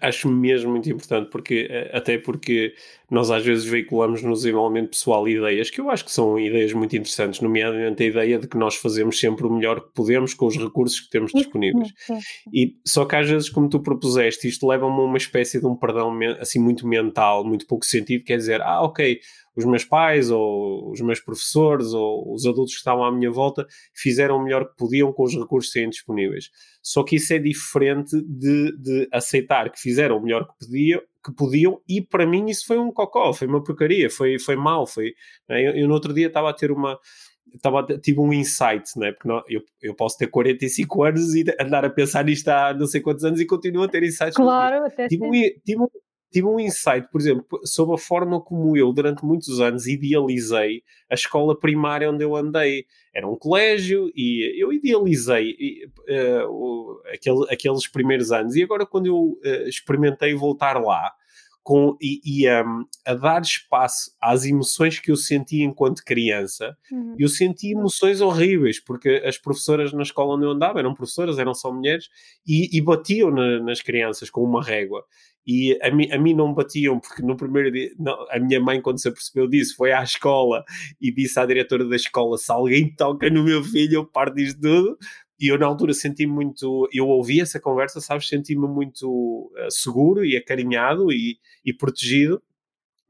[0.00, 2.74] Acho, mesmo muito importante, porque eh, até porque
[3.10, 6.94] nós às vezes veiculamos no desenvolvimento pessoal ideias que eu acho que são ideias muito
[6.94, 10.56] interessantes, nomeadamente a ideia de que nós fazemos sempre o melhor que podemos com os
[10.56, 11.88] recursos que temos disponíveis.
[11.96, 12.50] Sim, sim, sim.
[12.52, 15.74] E só que às vezes, como tu propuseste, isto leva-me a uma espécie de um
[15.74, 19.18] perdão assim muito mental, muito pouco sentido, quer dizer, ah, ok,
[19.56, 23.66] os meus pais ou os meus professores ou os adultos que estavam à minha volta
[23.94, 26.50] fizeram o melhor que podiam com os recursos que têm disponíveis.
[26.82, 31.32] Só que isso é diferente de, de aceitar que fizeram o melhor que podiam, que
[31.34, 35.14] podiam e para mim isso foi um cocó, foi uma porcaria, foi, foi mal, foi...
[35.48, 35.68] Né?
[35.68, 36.98] Eu, eu no outro dia estava a ter uma
[37.54, 39.12] estava, tive um insight, né?
[39.12, 42.86] porque não, eu, eu posso ter 45 anos e andar a pensar nisto há não
[42.86, 44.34] sei quantos anos e continuo a ter insights.
[44.34, 45.88] Claro, até tive, um, tive, um,
[46.32, 51.14] tive um insight, por exemplo, sobre a forma como eu, durante muitos anos, idealizei a
[51.14, 52.86] escola primária onde eu andei.
[53.14, 55.54] Era um colégio e eu idealizei
[56.08, 58.56] uh, aquele, aqueles primeiros anos.
[58.56, 61.12] E agora, quando eu uh, experimentei voltar lá,
[61.62, 67.14] com, e, e um, a dar espaço às emoções que eu senti enquanto criança, uhum.
[67.18, 71.54] eu senti emoções horríveis, porque as professoras na escola onde eu andava eram professoras, eram
[71.54, 72.08] só mulheres,
[72.46, 75.04] e, e batiam na, nas crianças com uma régua
[75.46, 78.80] e a mim, a mim não batiam, porque no primeiro dia, não, a minha mãe,
[78.80, 80.64] quando se apercebeu disso, foi à escola
[81.00, 84.60] e disse à diretora da escola: se alguém toca no meu filho, eu parto disto
[84.60, 84.96] tudo.
[85.40, 86.88] E eu, na altura, senti muito.
[86.92, 88.28] Eu ouvi essa conversa, sabes?
[88.28, 92.40] Senti-me muito uh, seguro e acarinhado e, e protegido.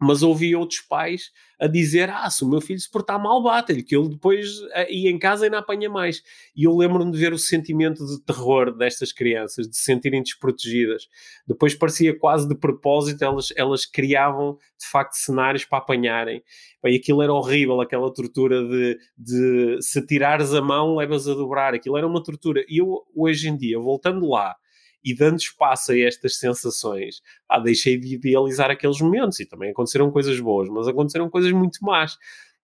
[0.03, 1.31] Mas ouvi outros pais
[1.61, 4.93] a dizer: Ah, se o meu filho se portar mal, bate-lhe, que ele depois eh,
[4.93, 6.23] ia em casa e não apanha mais.
[6.57, 11.09] E eu lembro-me de ver o sentimento de terror destas crianças, de se sentirem desprotegidas.
[11.47, 16.43] Depois parecia quase de propósito, elas, elas criavam de facto cenários para apanharem.
[16.85, 21.75] E aquilo era horrível, aquela tortura de, de se tirares a mão, levas a dobrar.
[21.75, 22.65] Aquilo era uma tortura.
[22.69, 24.57] E eu, hoje em dia, voltando lá,
[25.05, 30.11] e dando espaço a estas sensações, ah, deixei de idealizar aqueles momentos e também aconteceram
[30.11, 32.17] coisas boas, mas aconteceram coisas muito más.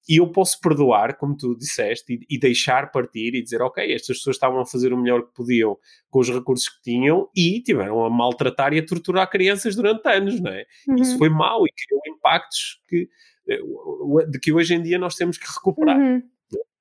[0.08, 4.16] E eu posso perdoar, como tu disseste, e, e, deixar partir e dizer, ok, estas
[4.16, 5.76] pessoas estavam a fazer o melhor que podiam
[6.08, 10.40] com os recursos que tinham e tiveram a maltratar e a torturar crianças durante anos,
[10.40, 10.64] não é?
[10.88, 10.94] Uhum.
[10.96, 13.06] Isso foi mau e criou impactos que,
[13.48, 15.98] eh, de que hoje em dia nós temos que recuperar.
[15.98, 16.22] Uhum.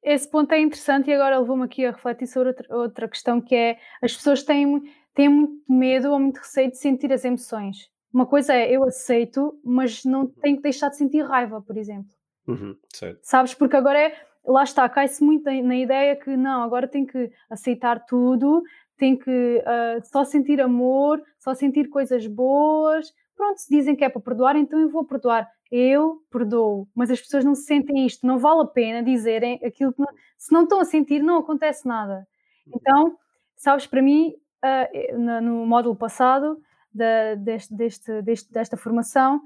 [0.01, 3.53] Esse ponto é interessante e agora levou-me aqui a refletir sobre outra, outra questão que
[3.53, 4.81] é as pessoas têm
[5.17, 7.89] têm muito medo ou muito receio de sentir as emoções.
[8.13, 12.15] Uma coisa é eu aceito, mas não tenho que deixar de sentir raiva, por exemplo.
[12.47, 12.77] Uhum,
[13.23, 13.55] Sabes?
[13.55, 14.15] Porque agora é,
[14.45, 18.61] lá está, cai-se muito na, na, ideia que não, agora tenho que aceitar tudo,
[18.95, 23.11] tenho que uh, só sentir amor, só sentir coisas boas.
[23.35, 25.49] Pronto, se dizem que é para perdoar, então eu vou perdoar.
[25.71, 29.99] Eu perdoo, mas as pessoas não sentem isto, não vale a pena dizerem aquilo que
[29.99, 30.07] não,
[30.37, 32.25] se não estão a sentir, não acontece nada.
[32.67, 32.73] Uhum.
[32.75, 33.17] Então,
[33.55, 34.33] sabes, para mim,
[34.63, 36.59] uh, no módulo passado
[36.93, 39.41] da, deste, deste, deste, desta formação,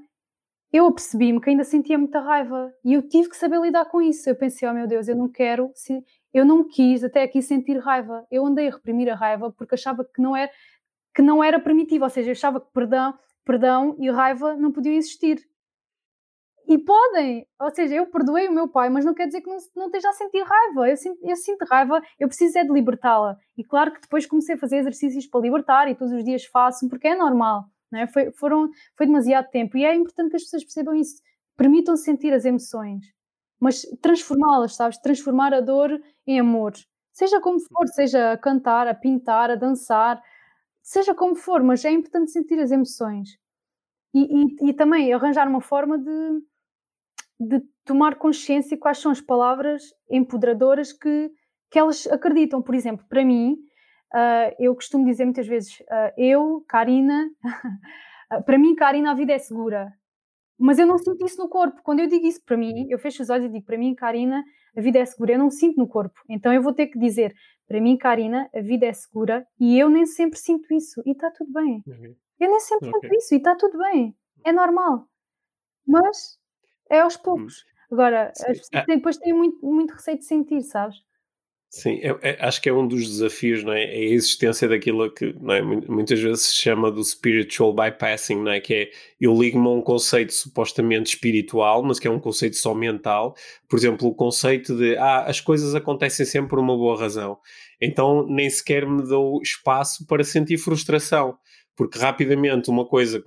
[0.72, 4.28] eu apercebi-me que ainda sentia muita raiva e eu tive que saber lidar com isso.
[4.28, 5.70] Eu pensei, oh meu Deus, eu não quero,
[6.32, 8.26] eu não quis até aqui sentir raiva.
[8.30, 10.50] Eu andei a reprimir a raiva porque achava que não era,
[11.14, 14.94] que não era primitivo, ou seja, eu achava que perdão, perdão e raiva não podiam
[14.94, 15.46] existir.
[16.72, 19.58] E podem, ou seja, eu perdoei o meu pai, mas não quer dizer que não,
[19.76, 20.88] não esteja a sentir raiva.
[20.88, 23.36] Eu sinto, eu sinto raiva, eu preciso é de libertá-la.
[23.58, 26.88] E claro que depois comecei a fazer exercícios para libertar e todos os dias faço,
[26.88, 28.06] porque é normal, não é?
[28.06, 29.76] Foi, foram, foi demasiado tempo.
[29.76, 31.20] E é importante que as pessoas percebam isso.
[31.58, 33.04] Permitam sentir as emoções,
[33.60, 34.96] mas transformá-las, sabes?
[34.96, 35.90] Transformar a dor
[36.26, 36.72] em amor.
[37.12, 40.22] Seja como for, seja a cantar, a pintar, a dançar,
[40.82, 43.38] seja como for, mas é importante sentir as emoções.
[44.14, 46.42] E, e, e também arranjar uma forma de
[47.48, 51.30] de tomar consciência quais são as palavras empoderadoras que,
[51.70, 52.62] que elas acreditam.
[52.62, 53.56] Por exemplo, para mim,
[54.14, 57.28] uh, eu costumo dizer muitas vezes, uh, eu, Karina,
[58.46, 59.92] para mim, Karina, a vida é segura.
[60.58, 61.80] Mas eu não sinto isso no corpo.
[61.82, 64.44] Quando eu digo isso para mim, eu fecho os olhos e digo, para mim, Karina,
[64.76, 65.32] a vida é segura.
[65.32, 66.20] Eu não sinto no corpo.
[66.28, 67.34] Então eu vou ter que dizer,
[67.66, 71.02] para mim, Karina, a vida é segura e eu nem sempre sinto isso.
[71.04, 71.82] E está tudo bem.
[71.86, 72.14] Uhum.
[72.38, 73.00] Eu nem sempre okay.
[73.00, 74.14] sinto isso e está tudo bem.
[74.44, 75.08] É normal.
[75.86, 76.38] Mas
[76.92, 77.64] é aos poucos.
[77.90, 78.44] Agora, Sim.
[78.50, 78.84] as pessoas ah.
[78.86, 80.96] depois têm muito, muito receio de sentir, sabes?
[81.74, 83.84] Sim, é, é, acho que é um dos desafios, não é?
[83.84, 83.94] é?
[83.94, 85.62] a existência daquilo que é?
[85.62, 88.60] muitas vezes se chama do spiritual bypassing, não é?
[88.60, 92.74] que é eu ligo-me a um conceito supostamente espiritual, mas que é um conceito só
[92.74, 93.34] mental.
[93.70, 97.38] Por exemplo, o conceito de ah, as coisas acontecem sempre por uma boa razão.
[97.80, 101.38] Então nem sequer me dou espaço para sentir frustração
[101.76, 103.22] porque rapidamente uma coisa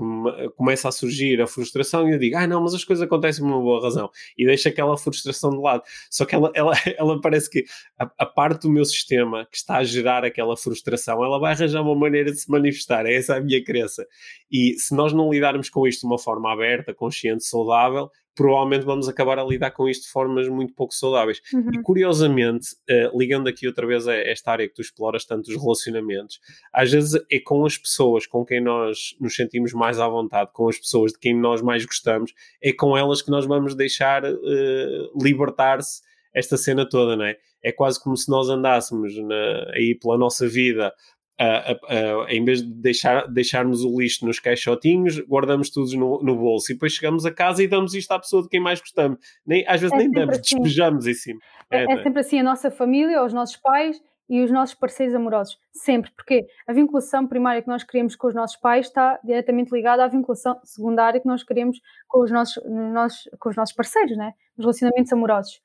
[0.55, 3.51] começa a surgir a frustração e eu digo, ah não, mas as coisas acontecem por
[3.51, 5.83] uma boa razão e deixo aquela frustração de lado.
[6.09, 7.65] Só que ela, ela, ela parece que
[7.97, 11.81] a, a, parte do meu sistema que está a gerar aquela frustração, ela vai arranjar
[11.81, 14.05] uma maneira de se manifestar, é essa a minha crença.
[14.51, 19.07] E se nós não lidarmos com isto de uma forma aberta, consciente, saudável, provavelmente vamos
[19.07, 21.41] acabar a lidar com isto de formas muito pouco saudáveis.
[21.53, 21.71] Uhum.
[21.73, 25.55] E curiosamente, uh, ligando aqui outra vez a esta área que tu exploras tanto os
[25.55, 26.39] relacionamentos,
[26.73, 30.67] às vezes é com as pessoas com quem nós nos sentimos mais à vontade, com
[30.67, 35.23] as pessoas de quem nós mais gostamos, é com elas que nós vamos deixar uh,
[35.23, 36.01] libertar-se
[36.33, 37.38] esta cena toda, não é?
[37.63, 40.93] É quase como se nós andássemos na, aí pela nossa vida
[41.38, 46.23] Uh, uh, uh, em vez de deixar, deixarmos o lixo nos caixotinhos, guardamos tudo no,
[46.23, 48.79] no, bolso e depois chegamos a casa e damos isto à pessoa de quem mais
[48.79, 49.19] gostamos.
[49.45, 50.55] Nem, às vezes é nem damos, assim.
[50.55, 51.39] despejamos em cima.
[51.69, 55.13] É, é, é, sempre assim a nossa família, os nossos pais e os nossos parceiros
[55.13, 55.59] amorosos.
[55.73, 60.05] Sempre, porque a vinculação primária que nós queremos com os nossos pais está diretamente ligada
[60.05, 64.31] à vinculação secundária que nós queremos com os nossos, nossos, com os nossos parceiros, né?
[64.57, 65.61] os relacionamentos amorosos.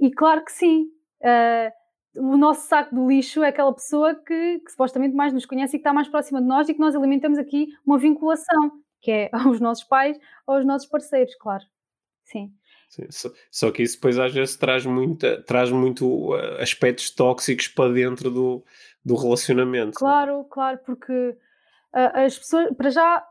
[0.00, 0.88] E claro que sim.
[1.20, 1.85] Uh,
[2.16, 5.78] o nosso saco do lixo é aquela pessoa que, que, supostamente mais nos conhece e
[5.78, 9.30] que está mais próxima de nós e que nós alimentamos aqui uma vinculação, que é
[9.32, 11.64] aos nossos pais ou aos nossos parceiros, claro.
[12.24, 12.52] Sim.
[12.88, 17.66] Sim, só, só, que isso depois às vezes traz, muita, traz muito uh, aspectos tóxicos
[17.68, 18.64] para dentro do,
[19.04, 19.98] do relacionamento.
[19.98, 23.26] Claro, claro, porque uh, as pessoas, para já,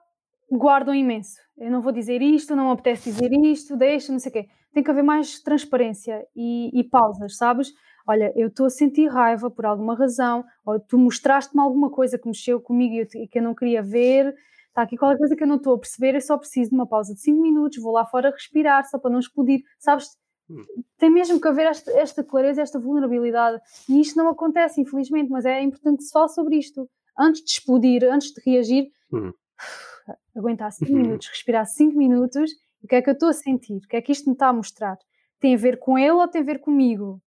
[0.51, 1.39] guardam imenso.
[1.57, 4.49] Eu não vou dizer isto, não me apetece dizer isto, deixa, não sei o quê.
[4.73, 7.73] Tem que haver mais transparência e, e pausas, sabes?
[8.07, 12.27] Olha, eu estou a sentir raiva por alguma razão, ou tu mostraste-me alguma coisa que
[12.27, 14.35] mexeu comigo e que eu não queria ver,
[14.67, 16.85] está aqui qualquer coisa que eu não estou a perceber, eu só preciso de uma
[16.85, 20.17] pausa de 5 minutos, vou lá fora respirar, só para não explodir, sabes?
[20.49, 20.61] Hum.
[20.97, 25.45] Tem mesmo que haver esta, esta clareza, esta vulnerabilidade, e isto não acontece, infelizmente, mas
[25.45, 26.89] é importante que se fale sobre isto.
[27.17, 29.31] Antes de explodir, antes de reagir, hum.
[30.35, 30.97] aguentar 5 uhum.
[30.97, 32.51] minutos, respirar 5 minutos,
[32.83, 33.77] o que é que eu estou a sentir?
[33.77, 34.97] O que é que isto me está a mostrar?
[35.39, 37.21] Tem a ver com ele ou tem a ver comigo?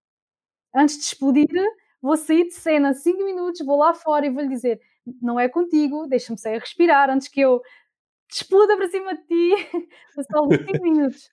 [0.74, 1.48] Antes de explodir,
[2.00, 4.80] vou sair de cena 5 minutos, vou lá fora e vou-lhe dizer:
[5.20, 7.60] não é contigo, deixa-me sair a respirar antes que eu
[8.30, 9.54] exploda para cima de ti.
[10.30, 11.30] Só 5 minutos.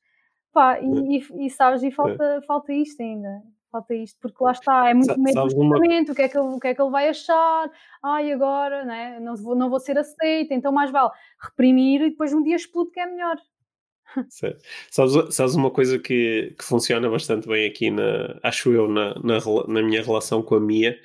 [0.53, 2.41] Pá, e, e, e, sabes, e falta, é.
[2.43, 3.43] falta isto ainda.
[3.69, 5.77] Falta isto, porque lá está, é muito medo do uma...
[5.77, 5.81] o,
[6.15, 7.69] que é que ele, o que é que ele vai achar,
[8.01, 9.19] ai agora, né?
[9.19, 11.11] não, vou, não vou ser aceita, então mais vale
[11.41, 13.35] reprimir e depois um dia explodo que é melhor.
[14.89, 19.39] Sabes, sabes uma coisa que, que funciona bastante bem aqui, na, acho eu, na, na,
[19.67, 20.97] na minha relação com a Mia,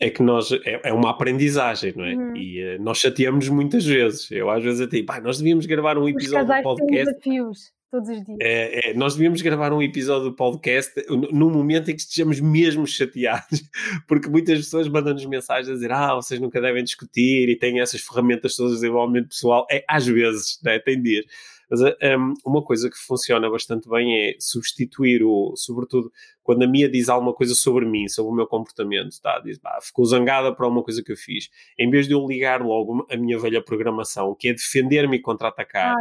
[0.00, 2.14] é que nós é, é uma aprendizagem, não é?
[2.14, 2.36] Uhum.
[2.36, 4.30] E uh, nós chateamos muitas vezes.
[4.30, 7.06] Eu às vezes até, pá, nós devíamos gravar um episódio do podcast.
[7.06, 8.38] desafios todos os dias.
[8.40, 12.86] É, é, nós devíamos gravar um episódio do podcast no momento em que estejamos mesmo
[12.86, 13.62] chateados,
[14.06, 18.00] porque muitas pessoas mandam-nos mensagens a dizer: Ah, vocês nunca devem discutir e têm essas
[18.00, 19.66] ferramentas todas de desenvolvimento pessoal.
[19.70, 20.78] É, às vezes, né?
[20.78, 21.24] tem dias.
[21.70, 26.10] Mas um, uma coisa que funciona bastante bem é substituir o, sobretudo,
[26.48, 29.38] quando a Mia diz alguma coisa sobre mim, sobre o meu comportamento, tá?
[29.38, 32.62] diz, bah, ficou zangada por alguma coisa que eu fiz, em vez de eu ligar
[32.62, 35.94] logo a minha velha programação, que é defender-me e contra-atacar,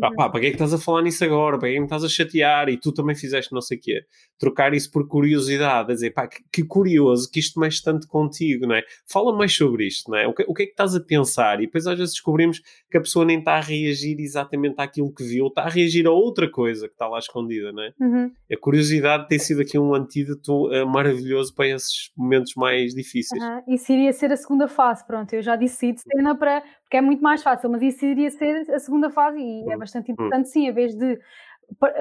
[0.00, 1.60] pá, pá, para que é que estás a falar nisso agora?
[1.60, 2.68] Para que é que me estás a chatear?
[2.70, 4.02] E tu também fizeste não sei o quê.
[4.36, 8.66] Trocar isso por curiosidade, a dizer, pá, que, que, curioso que isto mexe tanto contigo,
[8.66, 8.82] não é?
[9.06, 10.26] Fala mais sobre isto, não é?
[10.26, 11.60] O que, o que é que estás a pensar?
[11.60, 15.22] E depois às vezes descobrimos que a pessoa nem está a reagir exatamente àquilo que
[15.22, 17.94] viu, está a reagir a outra coisa que está lá escondida, não é?
[18.00, 18.32] Uhum.
[18.52, 23.42] A curiosidade tem sido aqui um um antídoto uh, maravilhoso para esses momentos mais difíceis.
[23.42, 23.74] Uhum.
[23.74, 27.00] Isso iria ser a segunda fase, pronto, eu já disse de cena para, porque é
[27.00, 30.14] muito mais fácil, mas isso iria ser a segunda fase e é é bastante hum.
[30.14, 30.52] importante, uhum.
[30.52, 31.18] sim, em vez de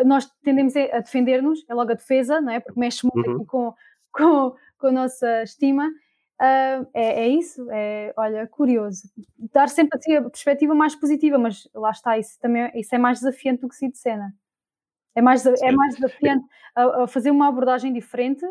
[0.05, 2.59] nós tendemos a defender-nos, é logo a defesa, não é?
[2.59, 3.35] Porque mexe muito uhum.
[3.37, 3.73] aqui com,
[4.11, 5.87] com, com a nossa estima.
[6.41, 9.03] Uh, é, é, isso, é, olha, curioso.
[9.53, 13.19] Dar sempre assim a perspectiva mais positiva, mas lá está, isso também isso é mais
[13.19, 14.33] desafiante do que se de cena.
[15.15, 16.45] É mais, é mais desafiante
[16.75, 18.45] a, a, fazer uma abordagem diferente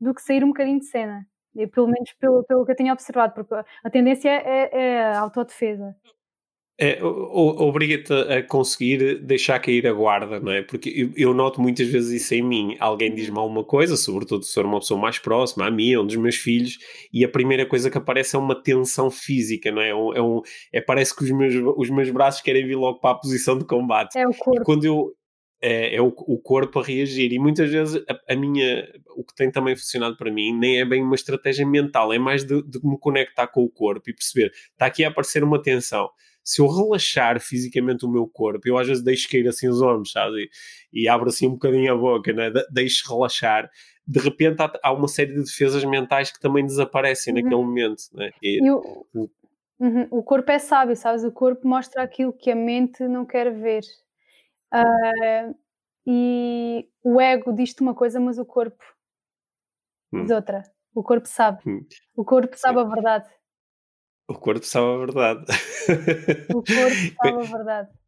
[0.00, 1.26] do que sair um bocadinho de cena.
[1.54, 5.20] E, pelo menos pelo, pelo que eu tenho observado, porque a tendência é, é a
[5.20, 5.94] autodefesa.
[6.80, 10.62] É, obriga-te a conseguir deixar cair a guarda, não é?
[10.62, 12.76] Porque eu, eu, noto muitas vezes isso em mim.
[12.80, 16.16] Alguém diz-me alguma coisa, sobretudo se for uma pessoa mais próxima, a mim, um dos
[16.16, 16.78] meus filhos,
[17.12, 19.90] e a primeira coisa que aparece é uma tensão física, não é?
[19.90, 20.42] É, um, é, um,
[20.72, 23.66] é parece que os meus, os meus braços querem vir logo para a posição de
[23.66, 24.18] combate.
[24.18, 24.62] É o corpo.
[24.62, 25.12] E quando eu,
[25.62, 27.32] é, é o, o, corpo a reagir.
[27.32, 30.84] E muitas vezes a, a, minha, o que tem também funcionado para mim, nem é
[30.84, 34.52] bem uma estratégia mental, é mais de, de me conectar com o corpo e perceber,
[34.72, 36.10] está aqui a aparecer uma tensão.
[36.44, 40.10] Se eu relaxar fisicamente o meu corpo, eu às vezes deixo cair assim os ombros,
[40.10, 40.50] sabe?
[40.92, 42.50] E, e abro assim um bocadinho a boca, né?
[42.50, 43.70] De, deixo relaxar.
[44.04, 47.40] De repente há, há, uma série de defesas mentais que também desaparecem uhum.
[47.40, 48.32] naquele momento, né?
[48.42, 49.06] E, o,
[49.78, 50.08] uhum.
[50.10, 51.22] o corpo é sábio, sabes?
[51.22, 53.82] O corpo mostra aquilo que a mente não quer ver.
[54.72, 55.54] Uh,
[56.06, 58.82] e o ego diz-te uma coisa, mas o corpo
[60.12, 60.22] hum.
[60.22, 60.62] diz outra.
[60.94, 61.62] O corpo sabe.
[61.66, 61.86] Hum.
[62.16, 63.28] O corpo sabe a verdade.
[64.28, 65.44] O corpo sabe a verdade.
[66.50, 66.66] O corpo
[67.22, 68.01] sabe a verdade.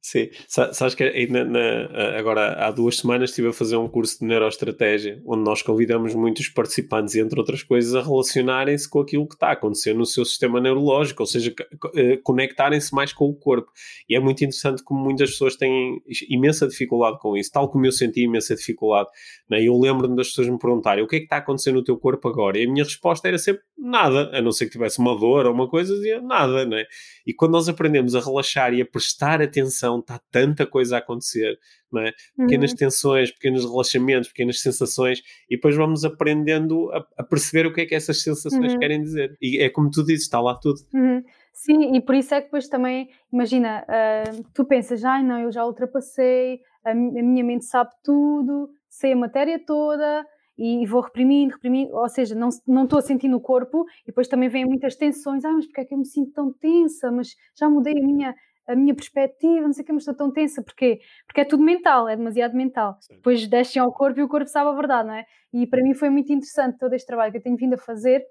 [0.00, 4.26] Sim, sabes que ainda na, agora há duas semanas estive a fazer um curso de
[4.26, 9.48] neuroestratégia onde nós convidamos muitos participantes, entre outras coisas, a relacionarem-se com aquilo que está
[9.48, 11.52] a acontecer no seu sistema neurológico, ou seja,
[11.96, 13.70] eh, conectarem-se mais com o corpo.
[14.08, 17.92] E é muito interessante como muitas pessoas têm imensa dificuldade com isso, tal como eu
[17.92, 19.08] senti imensa dificuldade.
[19.50, 19.62] Né?
[19.64, 21.98] Eu lembro-me das pessoas me perguntarem o que é que está a acontecer no teu
[21.98, 22.56] corpo agora?
[22.56, 25.52] E a minha resposta era sempre nada, a não ser que tivesse uma dor ou
[25.52, 26.84] uma coisa, dizia nada, né?
[27.26, 31.58] E quando nós aprendemos a relaxar e a prestar atenção, está tanta coisa a acontecer,
[31.90, 32.12] não é?
[32.36, 32.76] Pequenas uhum.
[32.76, 37.86] tensões, pequenos relaxamentos, pequenas sensações, e depois vamos aprendendo a, a perceber o que é
[37.86, 38.78] que essas sensações uhum.
[38.78, 39.36] querem dizer.
[39.40, 40.80] E é como tu dizes, está lá tudo.
[40.94, 41.22] Uhum.
[41.52, 45.50] Sim, e por isso é que depois também, imagina, uh, tu pensas, ai não, eu
[45.50, 50.24] já ultrapassei, a, a minha mente sabe tudo, sei a matéria toda,
[50.58, 54.26] e vou reprimindo, reprimindo, ou seja, não, não estou a sentir no corpo e depois
[54.26, 57.36] também vêm muitas tensões, ah, mas porque é que eu me sinto tão tensa, mas
[57.56, 58.34] já mudei a minha,
[58.68, 61.00] a minha perspectiva, não sei o que, mas estou tão tensa, porquê?
[61.26, 62.98] Porque é tudo mental, é demasiado mental.
[63.00, 63.14] Sim.
[63.14, 65.24] Depois descem ao corpo e o corpo sabe a verdade, não é?
[65.52, 68.22] E para mim foi muito interessante todo este trabalho que eu tenho vindo a fazer,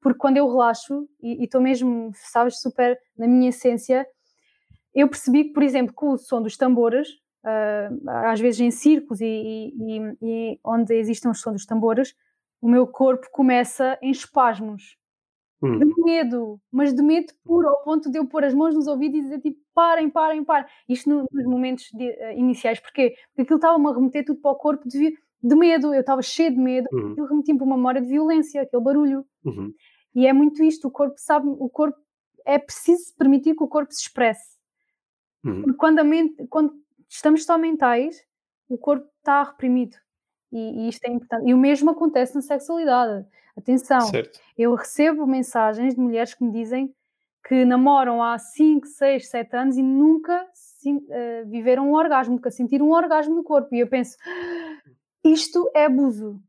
[0.00, 4.06] porque quando eu relaxo e estou mesmo, sabes, super na minha essência,
[4.94, 7.08] eu percebi que, por exemplo, com o som dos tambores,
[7.44, 12.14] uh, às vezes em circos e, e, e, onde existem os sons dos tambores,
[12.60, 14.96] o meu corpo começa em espasmos.
[15.62, 15.78] Hum.
[15.78, 19.18] De medo, mas de medo puro, ao ponto de eu pôr as mãos nos ouvidos
[19.18, 20.66] e dizer tipo, parem, parem, parem.
[20.88, 23.14] Isto no, nos momentos de, uh, iniciais, porquê?
[23.28, 26.50] Porque aquilo estava-me a remeter tudo para o corpo de, de medo, eu estava cheio
[26.50, 27.12] de medo, uhum.
[27.12, 29.26] aquilo remetia para uma memória de violência, aquele barulho.
[29.44, 29.72] Uhum.
[30.14, 31.98] E é muito isto, o corpo sabe, o corpo
[32.46, 34.58] é preciso permitir que o corpo se expresse.
[35.44, 35.62] Uhum.
[35.62, 36.72] Porque quando, mente, quando
[37.08, 38.16] estamos só mentais,
[38.68, 39.96] o corpo está reprimido.
[40.52, 41.48] E, e, isto é importante.
[41.48, 43.26] E o mesmo acontece na sexualidade.
[43.56, 44.40] Atenção, certo.
[44.56, 46.94] eu recebo mensagens de mulheres que me dizem
[47.46, 52.86] que namoram há 5, 6, 7 anos e nunca uh, viveram um orgasmo, nunca sentiram
[52.86, 53.74] um orgasmo no corpo.
[53.74, 54.16] E eu penso,
[55.24, 56.40] isto é abuso.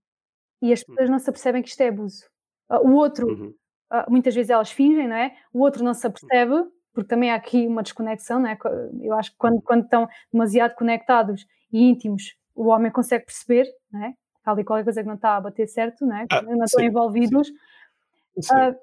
[0.61, 2.25] E as pessoas não se apercebem que isto é abuso.
[2.69, 3.53] Uh, o outro, uhum.
[3.91, 5.35] uh, muitas vezes elas fingem, não é?
[5.53, 6.53] O outro não se apercebe,
[6.93, 8.57] porque também há aqui uma desconexão, não é?
[9.01, 14.03] Eu acho que quando, quando estão demasiado conectados e íntimos, o homem consegue perceber, não
[14.03, 14.13] é?
[14.43, 16.25] Há ali qualquer coisa que não está a bater certo, não é?
[16.31, 17.47] Ah, não estão sim, envolvidos.
[17.47, 18.41] Sim.
[18.41, 18.55] Sim.
[18.55, 18.75] Uh,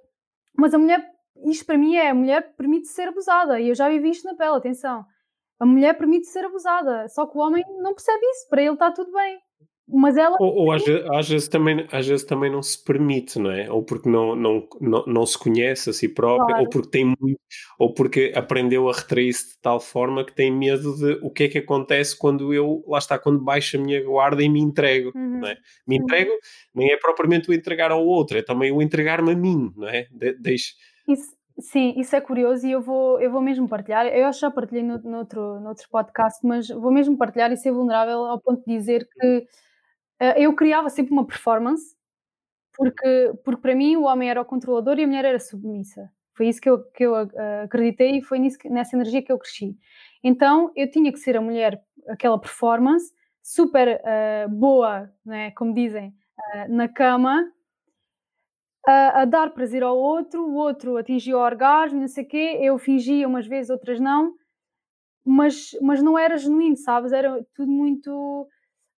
[0.56, 1.04] mas a mulher,
[1.46, 4.34] isto para mim é, a mulher permite ser abusada, e eu já vivi isto na
[4.34, 5.04] pele, atenção.
[5.58, 8.92] A mulher permite ser abusada, só que o homem não percebe isso, para ele está
[8.92, 9.40] tudo bem
[9.90, 10.36] mas ela.
[10.38, 13.70] Ou, ou às, vezes, às, vezes também, às vezes também não se permite, não é?
[13.70, 16.64] Ou porque não, não, não, não se conhece a si própria, claro.
[16.64, 17.40] ou porque tem muito,
[17.78, 21.48] ou porque aprendeu a retrair-se de tal forma que tem medo de o que é
[21.48, 25.40] que acontece quando eu, lá está, quando baixo a minha guarda e me entrego, uhum.
[25.40, 25.56] não é?
[25.86, 26.38] Me entrego, uhum.
[26.74, 30.06] nem é propriamente o entregar ao outro, é também o entregar-me a mim, não é?
[30.10, 30.74] De, deixe...
[31.08, 34.06] Isso, sim, isso é curioso e eu vou, eu vou mesmo partilhar.
[34.06, 37.50] Eu acho que já partilhei no, no, outro, no outro podcast, mas vou mesmo partilhar
[37.50, 39.46] e ser vulnerável ao ponto de dizer que
[40.36, 41.96] eu criava sempre uma performance,
[42.76, 46.10] porque, porque para mim o homem era o controlador e a mulher era submissa.
[46.36, 49.38] Foi isso que eu, que eu uh, acreditei e foi nisso, nessa energia que eu
[49.38, 49.76] cresci.
[50.22, 53.12] Então eu tinha que ser a mulher, aquela performance,
[53.42, 56.14] super uh, boa, né, como dizem,
[56.54, 57.44] uh, na cama,
[58.86, 62.58] a, a, dar prazer ao outro, o outro atingia o orgasmo, não sei o quê,
[62.60, 64.34] eu fingia umas vezes, outras não,
[65.24, 67.12] mas, mas não era genuíno, sabes?
[67.12, 68.48] Era tudo muito.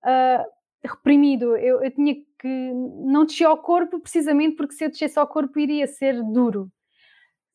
[0.04, 1.56] Uh, reprimido.
[1.58, 2.72] Eu, eu tinha que.
[3.06, 6.72] Não descer ao corpo precisamente porque se eu descesse ao corpo iria ser duro.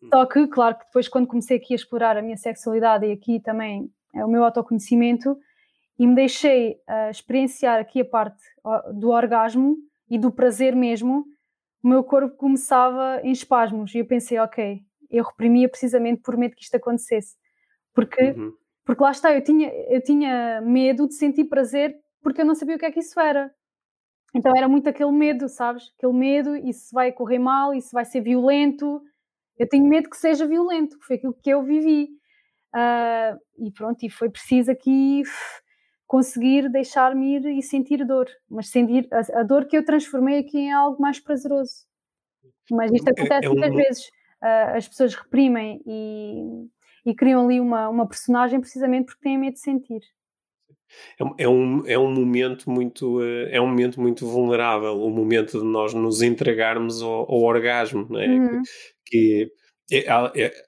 [0.03, 0.09] Hum.
[0.13, 3.41] Só que, claro, que depois, quando comecei aqui a explorar a minha sexualidade e aqui
[3.41, 5.37] também é o meu autoconhecimento,
[5.99, 8.43] e me deixei uh, experienciar aqui a parte
[8.95, 9.77] do orgasmo
[10.09, 11.25] e do prazer mesmo,
[11.83, 13.95] o meu corpo começava em espasmos.
[13.95, 17.37] E eu pensei, ok, eu reprimia precisamente por medo que isto acontecesse.
[17.95, 18.53] Porque, uhum.
[18.85, 22.75] porque lá está, eu tinha, eu tinha medo de sentir prazer porque eu não sabia
[22.75, 23.55] o que é que isso era.
[24.35, 25.93] Então era muito aquele medo, sabes?
[25.97, 29.01] Aquele medo, isso vai correr mal, isso vai ser violento.
[29.57, 32.09] Eu tenho medo que seja violento, que foi aquilo que eu vivi.
[32.75, 35.23] Uh, e pronto, e foi preciso aqui
[36.09, 40.59] conseguir deixar-me ir e sentir dor, mas sentir a, a, dor que eu transformei aqui
[40.59, 41.87] em algo mais prazeroso.
[42.73, 43.55] Mas isto acontece é, é um...
[43.55, 44.07] muitas vezes,
[44.43, 46.67] uh, as pessoas reprimem e,
[47.07, 50.01] e criam ali uma, uma personagem precisamente porque têm medo de sentir.
[51.19, 55.59] É, é, um, é um momento muito eh, é um momento muito vulnerável o momento
[55.59, 58.27] de nós nos entregarmos ao, ao orgasmo né?
[58.27, 58.63] Uhum.
[59.07, 59.64] que, que é, é,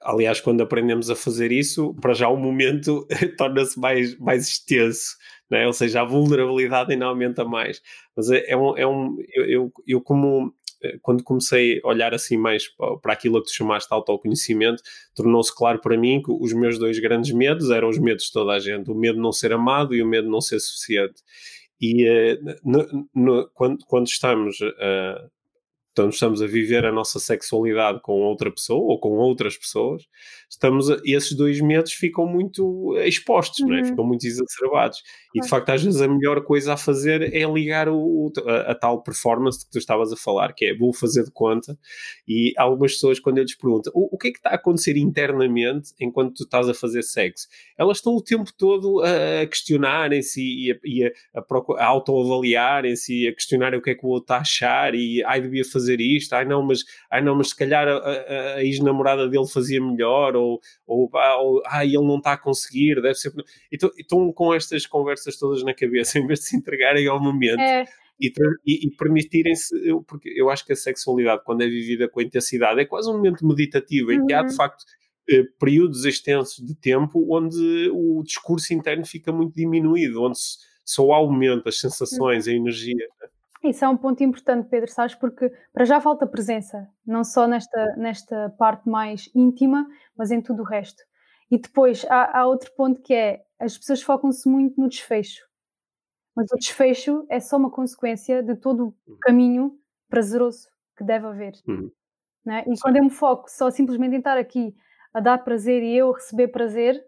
[0.01, 3.07] aliás quando aprendemos a fazer isso para já o momento
[3.37, 5.15] torna-se mais, mais extenso
[5.49, 5.65] né?
[5.65, 7.81] ou seja, a vulnerabilidade ainda aumenta mais
[8.15, 10.53] mas é, é um, é um eu, eu, eu como
[10.83, 12.67] eh, quando comecei a olhar assim mais
[13.01, 14.81] para aquilo que tu chamaste de autoconhecimento,
[15.15, 18.53] tornou-se claro para mim que os meus dois grandes medos eram os medos de toda
[18.53, 21.21] a gente: o medo de não ser amado e o medo de não ser suficiente.
[21.79, 25.29] E uh, no, no, quando, quando estamos uh,
[25.97, 30.03] então estamos a viver a nossa sexualidade com outra pessoa ou com outras pessoas,
[30.47, 33.69] estamos a, esses dois medos ficam muito expostos, uhum.
[33.69, 33.83] não é?
[33.83, 35.01] ficam muito exacerbados.
[35.33, 38.75] E de facto, às vezes a melhor coisa a fazer é ligar o, a, a,
[38.75, 41.77] tal performance que tu estavas a falar, que é vou fazer de conta.
[42.27, 44.97] E algumas pessoas, quando eu lhes pergunto o, o que é que está a acontecer
[44.97, 50.71] internamente enquanto tu estás a fazer sexo, elas estão o tempo todo a questionarem-se e
[50.71, 54.37] a, e a, a, a autoavaliarem-se, a questionarem o que é que o outro está
[54.37, 57.55] a achar e ai, devia fazer fazer isto, ai não, mas, ai não, mas se
[57.55, 61.09] calhar a, a, a ex-namorada dele fazia melhor, ou, ou,
[61.39, 63.31] ou ai, ele não está a conseguir, deve ser.
[63.71, 67.59] Então, estão com estas conversas todas na cabeça, em vez de se entregarem ao momento.
[67.59, 67.85] É.
[68.19, 68.33] E,
[68.65, 69.75] e, e permitirem-se,
[70.07, 73.45] porque eu acho que a sexualidade, quando é vivida com intensidade, é quase um momento
[73.45, 74.55] meditativo, em que há de uhum.
[74.55, 74.83] facto
[75.29, 80.39] eh, períodos extensos de tempo onde o discurso interno fica muito diminuído, onde
[80.83, 82.95] só aumenta as sensações, a energia.
[83.21, 83.27] Né?
[83.63, 85.15] Isso é um ponto importante, Pedro, sabes?
[85.15, 90.61] Porque para já falta presença, não só nesta, nesta parte mais íntima, mas em tudo
[90.61, 91.03] o resto.
[91.49, 95.47] E depois há, há outro ponto que é as pessoas focam-se muito no desfecho,
[96.35, 99.17] mas o desfecho é só uma consequência de todo o uhum.
[99.21, 101.53] caminho prazeroso que deve haver.
[101.67, 101.91] Uhum.
[102.45, 102.63] né?
[102.67, 102.81] e Sim.
[102.81, 104.75] quando eu me foco só simplesmente em estar aqui
[105.13, 107.03] a dar prazer e eu receber prazer,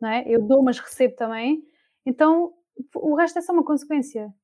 [0.00, 0.24] né?
[0.26, 1.62] eu dou, mas recebo também,
[2.04, 2.52] então
[2.96, 4.34] o resto é só uma consequência.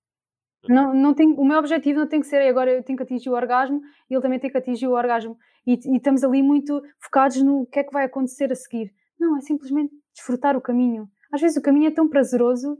[0.66, 3.30] Não, não tem, o meu objetivo não tem que ser agora eu tenho que atingir
[3.30, 3.80] o orgasmo
[4.10, 5.38] e ele também tem que atingir o orgasmo.
[5.66, 8.92] E, e, estamos ali muito focados no que é que vai acontecer a seguir.
[9.18, 11.08] Não, é simplesmente desfrutar o caminho.
[11.32, 12.78] Às vezes o caminho é tão prazeroso,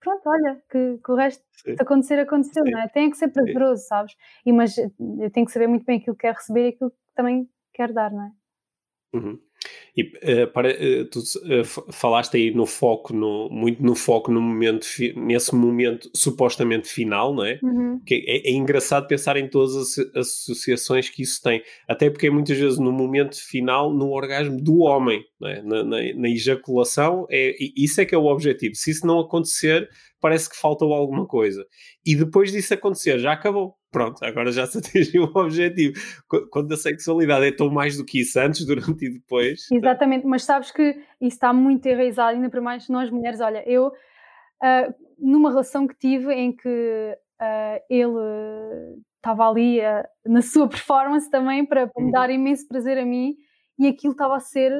[0.00, 1.74] pronto, olha, que, que o resto Sim.
[1.74, 2.70] de acontecer, aconteceu, Sim.
[2.70, 2.88] não é?
[2.88, 3.88] Tem que ser prazeroso, Sim.
[3.88, 4.14] sabes?
[4.44, 6.96] E, mas eu tenho que saber muito bem aquilo que quero receber e aquilo que
[7.14, 8.32] também quero dar, não é?
[9.14, 9.38] Uhum.
[9.96, 14.42] E uh, para, uh, tu uh, falaste aí no foco, no, muito no foco no
[14.42, 14.86] momento,
[15.16, 17.58] nesse momento supostamente final, não é?
[17.62, 17.98] Uhum.
[18.04, 22.58] Que é, é, engraçado pensar em todas as associações que isso tem, até porque muitas
[22.58, 25.62] vezes no momento final, no orgasmo do homem, é?
[25.62, 28.74] na, na, na, ejaculação, é, isso é que é o objetivo.
[28.74, 29.88] Se isso não acontecer,
[30.20, 31.64] parece que faltou alguma coisa.
[32.04, 35.94] E depois disso acontecer, já acabou pronto, agora já se atingiu o objetivo.
[36.50, 39.66] Quando a sexualidade é tão mais do que isso antes, durante e depois.
[39.72, 40.82] Exatamente, mas sabes que
[41.18, 43.40] isso está muito enraizado, ainda para mais nós mulheres.
[43.40, 50.42] Olha, eu, uh, numa relação que tive em que uh, ele estava ali uh, na
[50.42, 52.12] sua performance também para, para me uhum.
[52.12, 53.34] dar imenso prazer a mim
[53.78, 54.72] e aquilo estava a ser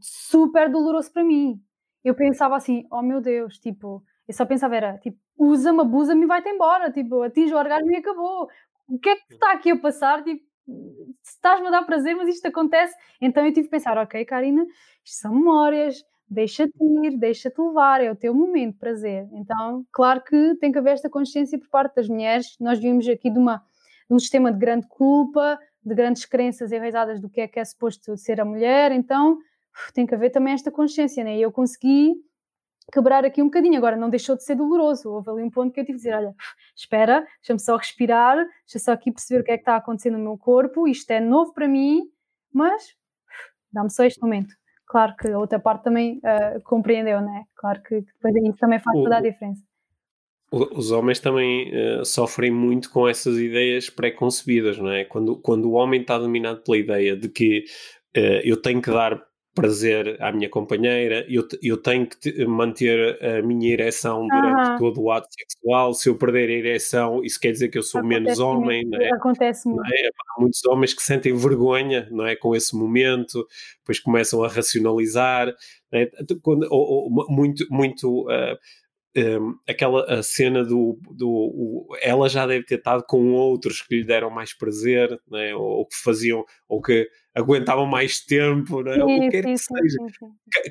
[0.00, 1.60] super doloroso para mim.
[2.02, 6.26] Eu pensava assim, oh meu Deus, tipo, eu só pensava era, tipo, usa-me, abusa-me e
[6.26, 8.48] vai-te embora, tipo, atinge o orgasmo e acabou.
[8.88, 10.22] O que é que está aqui a passar?
[10.22, 10.44] Tipo,
[11.22, 12.94] estás-me a dar prazer, mas isto acontece.
[13.20, 14.64] Então eu tive que pensar, ok, Karina,
[15.04, 16.72] isto são memórias, deixa-te
[17.02, 19.28] ir, deixa-te levar, é o teu momento de prazer.
[19.32, 22.56] Então, claro que tem que haver esta consciência por parte das mulheres.
[22.60, 23.62] Nós vimos aqui de, uma,
[24.08, 27.64] de um sistema de grande culpa, de grandes crenças enraizadas do que é que é
[27.64, 29.38] suposto ser a mulher, então
[29.92, 31.36] tem que haver também esta consciência, né?
[31.36, 32.14] E eu consegui
[32.92, 33.76] quebrar aqui um bocadinho.
[33.76, 35.10] Agora, não deixou de ser doloroso.
[35.10, 36.34] Houve ali um ponto que eu tive de dizer: olha,
[36.74, 40.24] espera, deixa-me só respirar, deixa só aqui perceber o que é que está acontecendo no
[40.24, 40.88] meu corpo.
[40.88, 42.02] Isto é novo para mim,
[42.52, 42.94] mas
[43.72, 44.54] dá-me só este momento.
[44.86, 47.44] Claro que a outra parte também uh, compreendeu, né?
[47.56, 49.62] Claro que depois isso também faz toda a diferença.
[50.50, 55.04] Os homens também uh, sofrem muito com essas ideias pré-concebidas, não é?
[55.04, 57.64] Quando, quando o homem está dominado pela ideia de que
[58.14, 59.18] uh, eu tenho que dar
[59.54, 65.10] prazer à minha companheira, eu, eu tenho que manter a minha ereção durante todo o
[65.10, 65.92] ato sexual.
[65.92, 68.84] Se eu perder a ereção, isso quer dizer que eu sou Acontece menos homem.
[68.86, 69.10] Não é?
[69.10, 69.86] Acontece muito.
[69.86, 70.08] É?
[70.08, 72.34] Há muitos homens que sentem vergonha não é?
[72.34, 73.46] com esse momento,
[73.80, 75.52] depois começam a racionalizar.
[75.92, 76.10] É?
[76.40, 78.56] Quando, ou, ou, muito, muito uh,
[79.16, 83.96] um, aquela a cena do, do o, ela já deve ter estado com outros que
[83.96, 85.54] lhe deram mais prazer, né?
[85.54, 89.02] ou, ou que faziam, ou que aguentavam mais tempo, né?
[89.02, 89.98] o que quer que seja.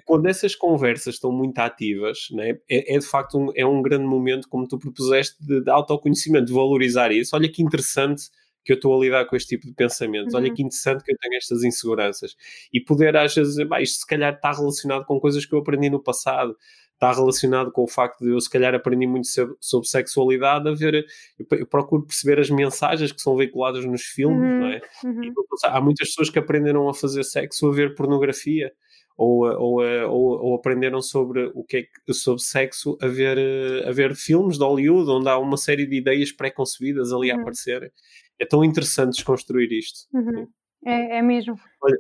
[0.06, 2.58] Quando essas conversas estão muito ativas, né?
[2.70, 6.46] é, é de facto um, é um grande momento, como tu propuseste, de, de autoconhecimento,
[6.46, 7.36] de valorizar isso.
[7.36, 8.24] Olha que interessante
[8.64, 10.34] que eu estou a lidar com este tipo de pensamentos.
[10.34, 10.40] Uhum.
[10.40, 12.36] Olha que interessante que eu tenho estas inseguranças.
[12.72, 15.90] E poder, às vezes, bah, isto se calhar está relacionado com coisas que eu aprendi
[15.90, 16.56] no passado
[17.02, 19.28] está relacionado com o facto de eu, se calhar, aprendi muito
[19.60, 21.04] sobre sexualidade, a ver,
[21.50, 24.82] eu, procuro perceber as mensagens que são veiculadas nos filmes, uhum, não é?
[25.04, 25.24] Uhum.
[25.24, 25.34] E,
[25.66, 28.72] há muitas pessoas que aprenderam a fazer sexo a ver pornografia.
[29.18, 33.38] Ou, ou, ou, ou, aprenderam sobre o que é que, sobre sexo a ver,
[33.86, 37.38] a ver filmes de Hollywood onde há uma série de ideias pré-concebidas ali uhum.
[37.38, 37.92] a aparecerem.
[38.40, 40.08] É tão interessante desconstruir isto.
[40.14, 40.48] Uhum.
[40.86, 41.56] É, é mesmo.
[41.84, 41.98] Olha,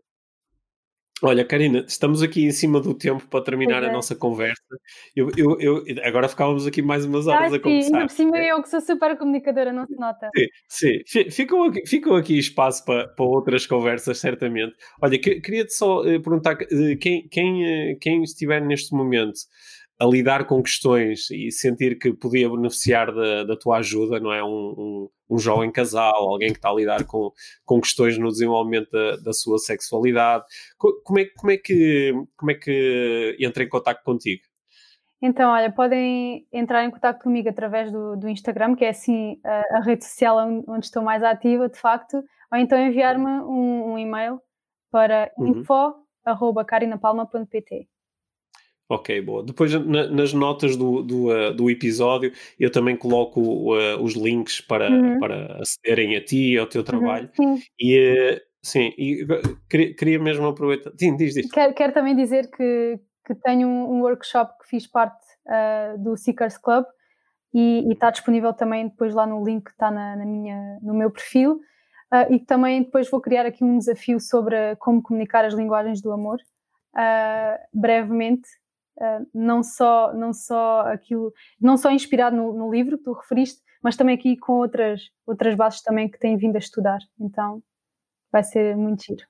[1.23, 3.89] Olha, Karina, estamos aqui em cima do tempo para terminar é.
[3.89, 4.61] a nossa conversa.
[5.15, 7.95] Eu, eu, eu, agora ficávamos aqui mais umas horas ah, a sim, conversar.
[7.95, 10.29] Ainda por cima eu que sou super comunicadora, não se nota.
[10.67, 11.29] Sim, sim.
[11.29, 14.73] Ficou, aqui, ficou aqui espaço para, para outras conversas, certamente.
[14.99, 19.41] Olha, queria-te só eh, perguntar, eh, quem, quem, eh, quem estiver neste momento
[20.01, 24.43] a lidar com questões e sentir que podia beneficiar da, da tua ajuda, não é?
[24.43, 27.31] Um, um, um, jovem casal, alguém que está a lidar com,
[27.63, 30.43] com questões no desenvolvimento da, da sua sexualidade.
[30.75, 34.41] Como é, como, é que, como é que entra em contato contigo?
[35.21, 39.77] Então, olha, podem entrar em contato comigo através do, do Instagram, que é assim a,
[39.77, 43.99] a rede social onde, onde, estou mais ativa, de facto, ou então enviar-me um, um,
[43.99, 44.41] e-mail
[44.89, 45.59] para uhum.
[45.59, 47.90] info.carinapalma.pt.
[48.91, 49.41] Ok, boa.
[49.41, 53.39] Depois na, nas notas do, do, uh, do, episódio eu também coloco
[53.73, 55.17] uh, os links para, uhum.
[55.17, 57.29] para acederem a ti e ao teu uhum, trabalho.
[57.39, 57.57] Uhum.
[57.79, 59.25] E, uh, sim, e
[59.69, 60.91] queria, queria, mesmo aproveitar.
[60.99, 61.49] Sim, diz, diz.
[61.49, 65.25] Quero, quero também dizer que, que tenho um, um workshop que fiz parte
[65.99, 66.85] do Seekers Club
[67.53, 70.93] e, e, está disponível também depois lá no link que está na, na minha, no
[70.93, 71.59] meu perfil.
[72.29, 76.37] e também depois vou criar aqui um desafio sobre como comunicar as linguagens do amor.
[77.73, 78.47] brevemente
[78.97, 83.61] uh, não só não só aquilo, não só inspirado no, no, livro que tu referiste,
[83.83, 86.99] mas também aqui com outras outras bases também que têm vindo a estudar.
[87.19, 87.61] Então
[88.31, 89.25] vai ser muito giro.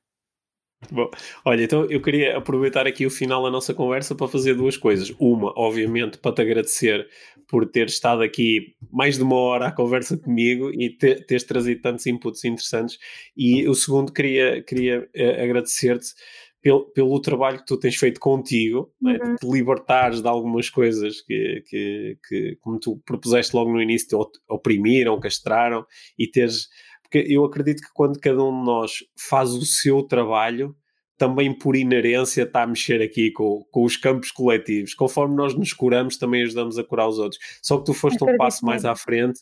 [0.90, 1.10] Bom,
[1.46, 5.14] olha, então eu queria aproveitar aqui o final da nossa conversa para fazer duas coisas.
[5.20, 7.08] Uma, obviamente, para te agradecer
[7.48, 11.82] por ter estado aqui mais de uma hora à conversa comigo e ter, teres trazido
[11.82, 12.98] tantos inputs interessantes.
[13.38, 16.14] E o segundo, queria, queria uh, agradecer-te
[16.62, 19.12] pelo, pelo trabalho que tu tens feito contigo, uhum.
[19.12, 23.82] né, de te libertares de algumas coisas que, que, que, como tu propuseste logo no
[23.82, 25.86] início, te oprimiram, castraram
[26.18, 26.70] e teres
[27.12, 30.74] porque eu acredito que quando cada um de nós faz o seu trabalho,
[31.18, 34.94] também por inerência está a mexer aqui com, com os campos coletivos.
[34.94, 37.40] Conforme nós nos curamos, também ajudamos a curar os outros.
[37.62, 39.42] Só que tu foste um passo mais à frente,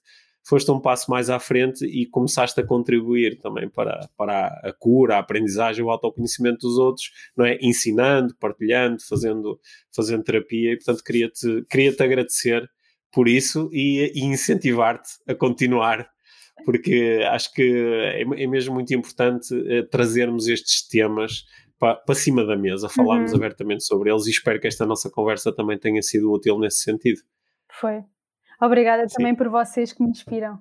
[0.49, 5.15] foste um passo mais à frente e começaste a contribuir também para, para a cura,
[5.15, 7.59] a aprendizagem, o autoconhecimento dos outros, não é?
[7.61, 9.59] Ensinando, partilhando, fazendo,
[9.95, 12.69] fazendo terapia e portanto queria-te queria -te agradecer
[13.11, 16.09] por isso e, e incentivar-te a continuar
[16.65, 21.45] porque acho que é, é mesmo muito importante uh, trazermos estes temas
[21.79, 23.37] para, para cima da mesa, falarmos uhum.
[23.37, 27.21] abertamente sobre eles e espero que esta nossa conversa também tenha sido útil nesse sentido.
[27.79, 28.03] Foi.
[28.61, 29.15] Obrigada Sim.
[29.15, 30.59] também por vocês que me inspiram.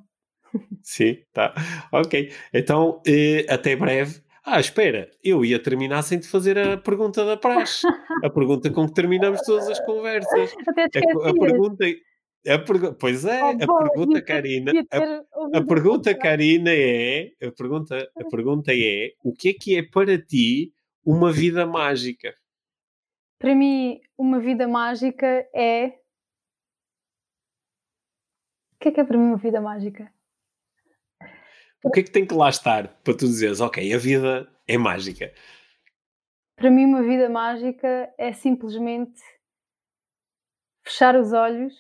[0.83, 1.55] Sim, tá.
[1.93, 2.33] Ok.
[2.53, 4.23] Então, uh, até breve.
[4.45, 7.87] Ah, espera, eu ia terminar sem te fazer a pergunta da praxe.
[8.25, 10.55] a pergunta com que terminamos todas as conversas.
[10.67, 11.85] Até a, a pergunta
[12.47, 12.95] a pergu...
[12.95, 14.73] Pois é, oh, a pergunta, Karina.
[14.91, 17.31] A, a, pergunta, Karina, é.
[17.43, 20.73] A pergunta, a pergunta é: o que é que é para ti
[21.05, 22.35] uma vida mágica?
[23.39, 25.98] Para mim, uma vida mágica é.
[28.79, 30.09] O que é que é para mim uma vida mágica?
[31.83, 34.79] O que é que tem que lá estar para tu dizeres, ok, a vida é
[34.79, 35.35] mágica?
[36.55, 39.21] Para mim, uma vida mágica é simplesmente
[40.85, 41.75] fechar os olhos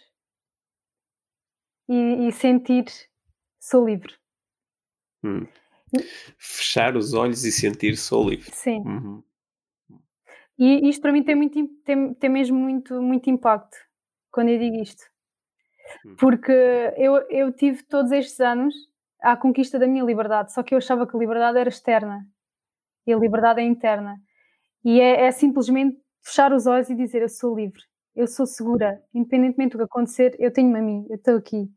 [1.89, 2.87] e, e sentir
[3.61, 4.15] sou livre.
[5.23, 5.47] Hum.
[6.37, 8.51] Fechar os olhos e sentir sou livre.
[8.53, 8.81] Sim.
[8.81, 9.23] Uhum.
[10.59, 13.77] E isto para mim tem, muito, tem, tem mesmo muito, muito impacto
[14.33, 15.05] quando eu digo isto.
[16.05, 16.17] Hum.
[16.19, 16.53] Porque
[16.97, 18.75] eu, eu tive todos estes anos
[19.21, 22.27] à conquista da minha liberdade, só que eu achava que a liberdade era externa
[23.07, 24.17] e a liberdade é interna.
[24.85, 27.81] E é, é simplesmente fechar os olhos e dizer eu sou livre,
[28.15, 31.69] eu sou segura, independentemente do que acontecer, eu tenho-me a mim, eu estou aqui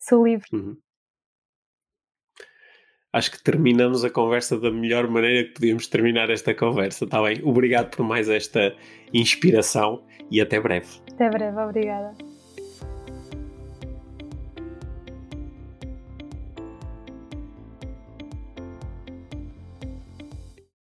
[0.00, 0.48] sou livre.
[0.52, 0.76] Uhum.
[3.12, 7.42] Acho que terminamos a conversa da melhor maneira que podíamos terminar esta conversa, está bem?
[7.44, 8.74] Obrigado por mais esta
[9.12, 11.00] inspiração e até breve.
[11.12, 12.14] Até breve, obrigada.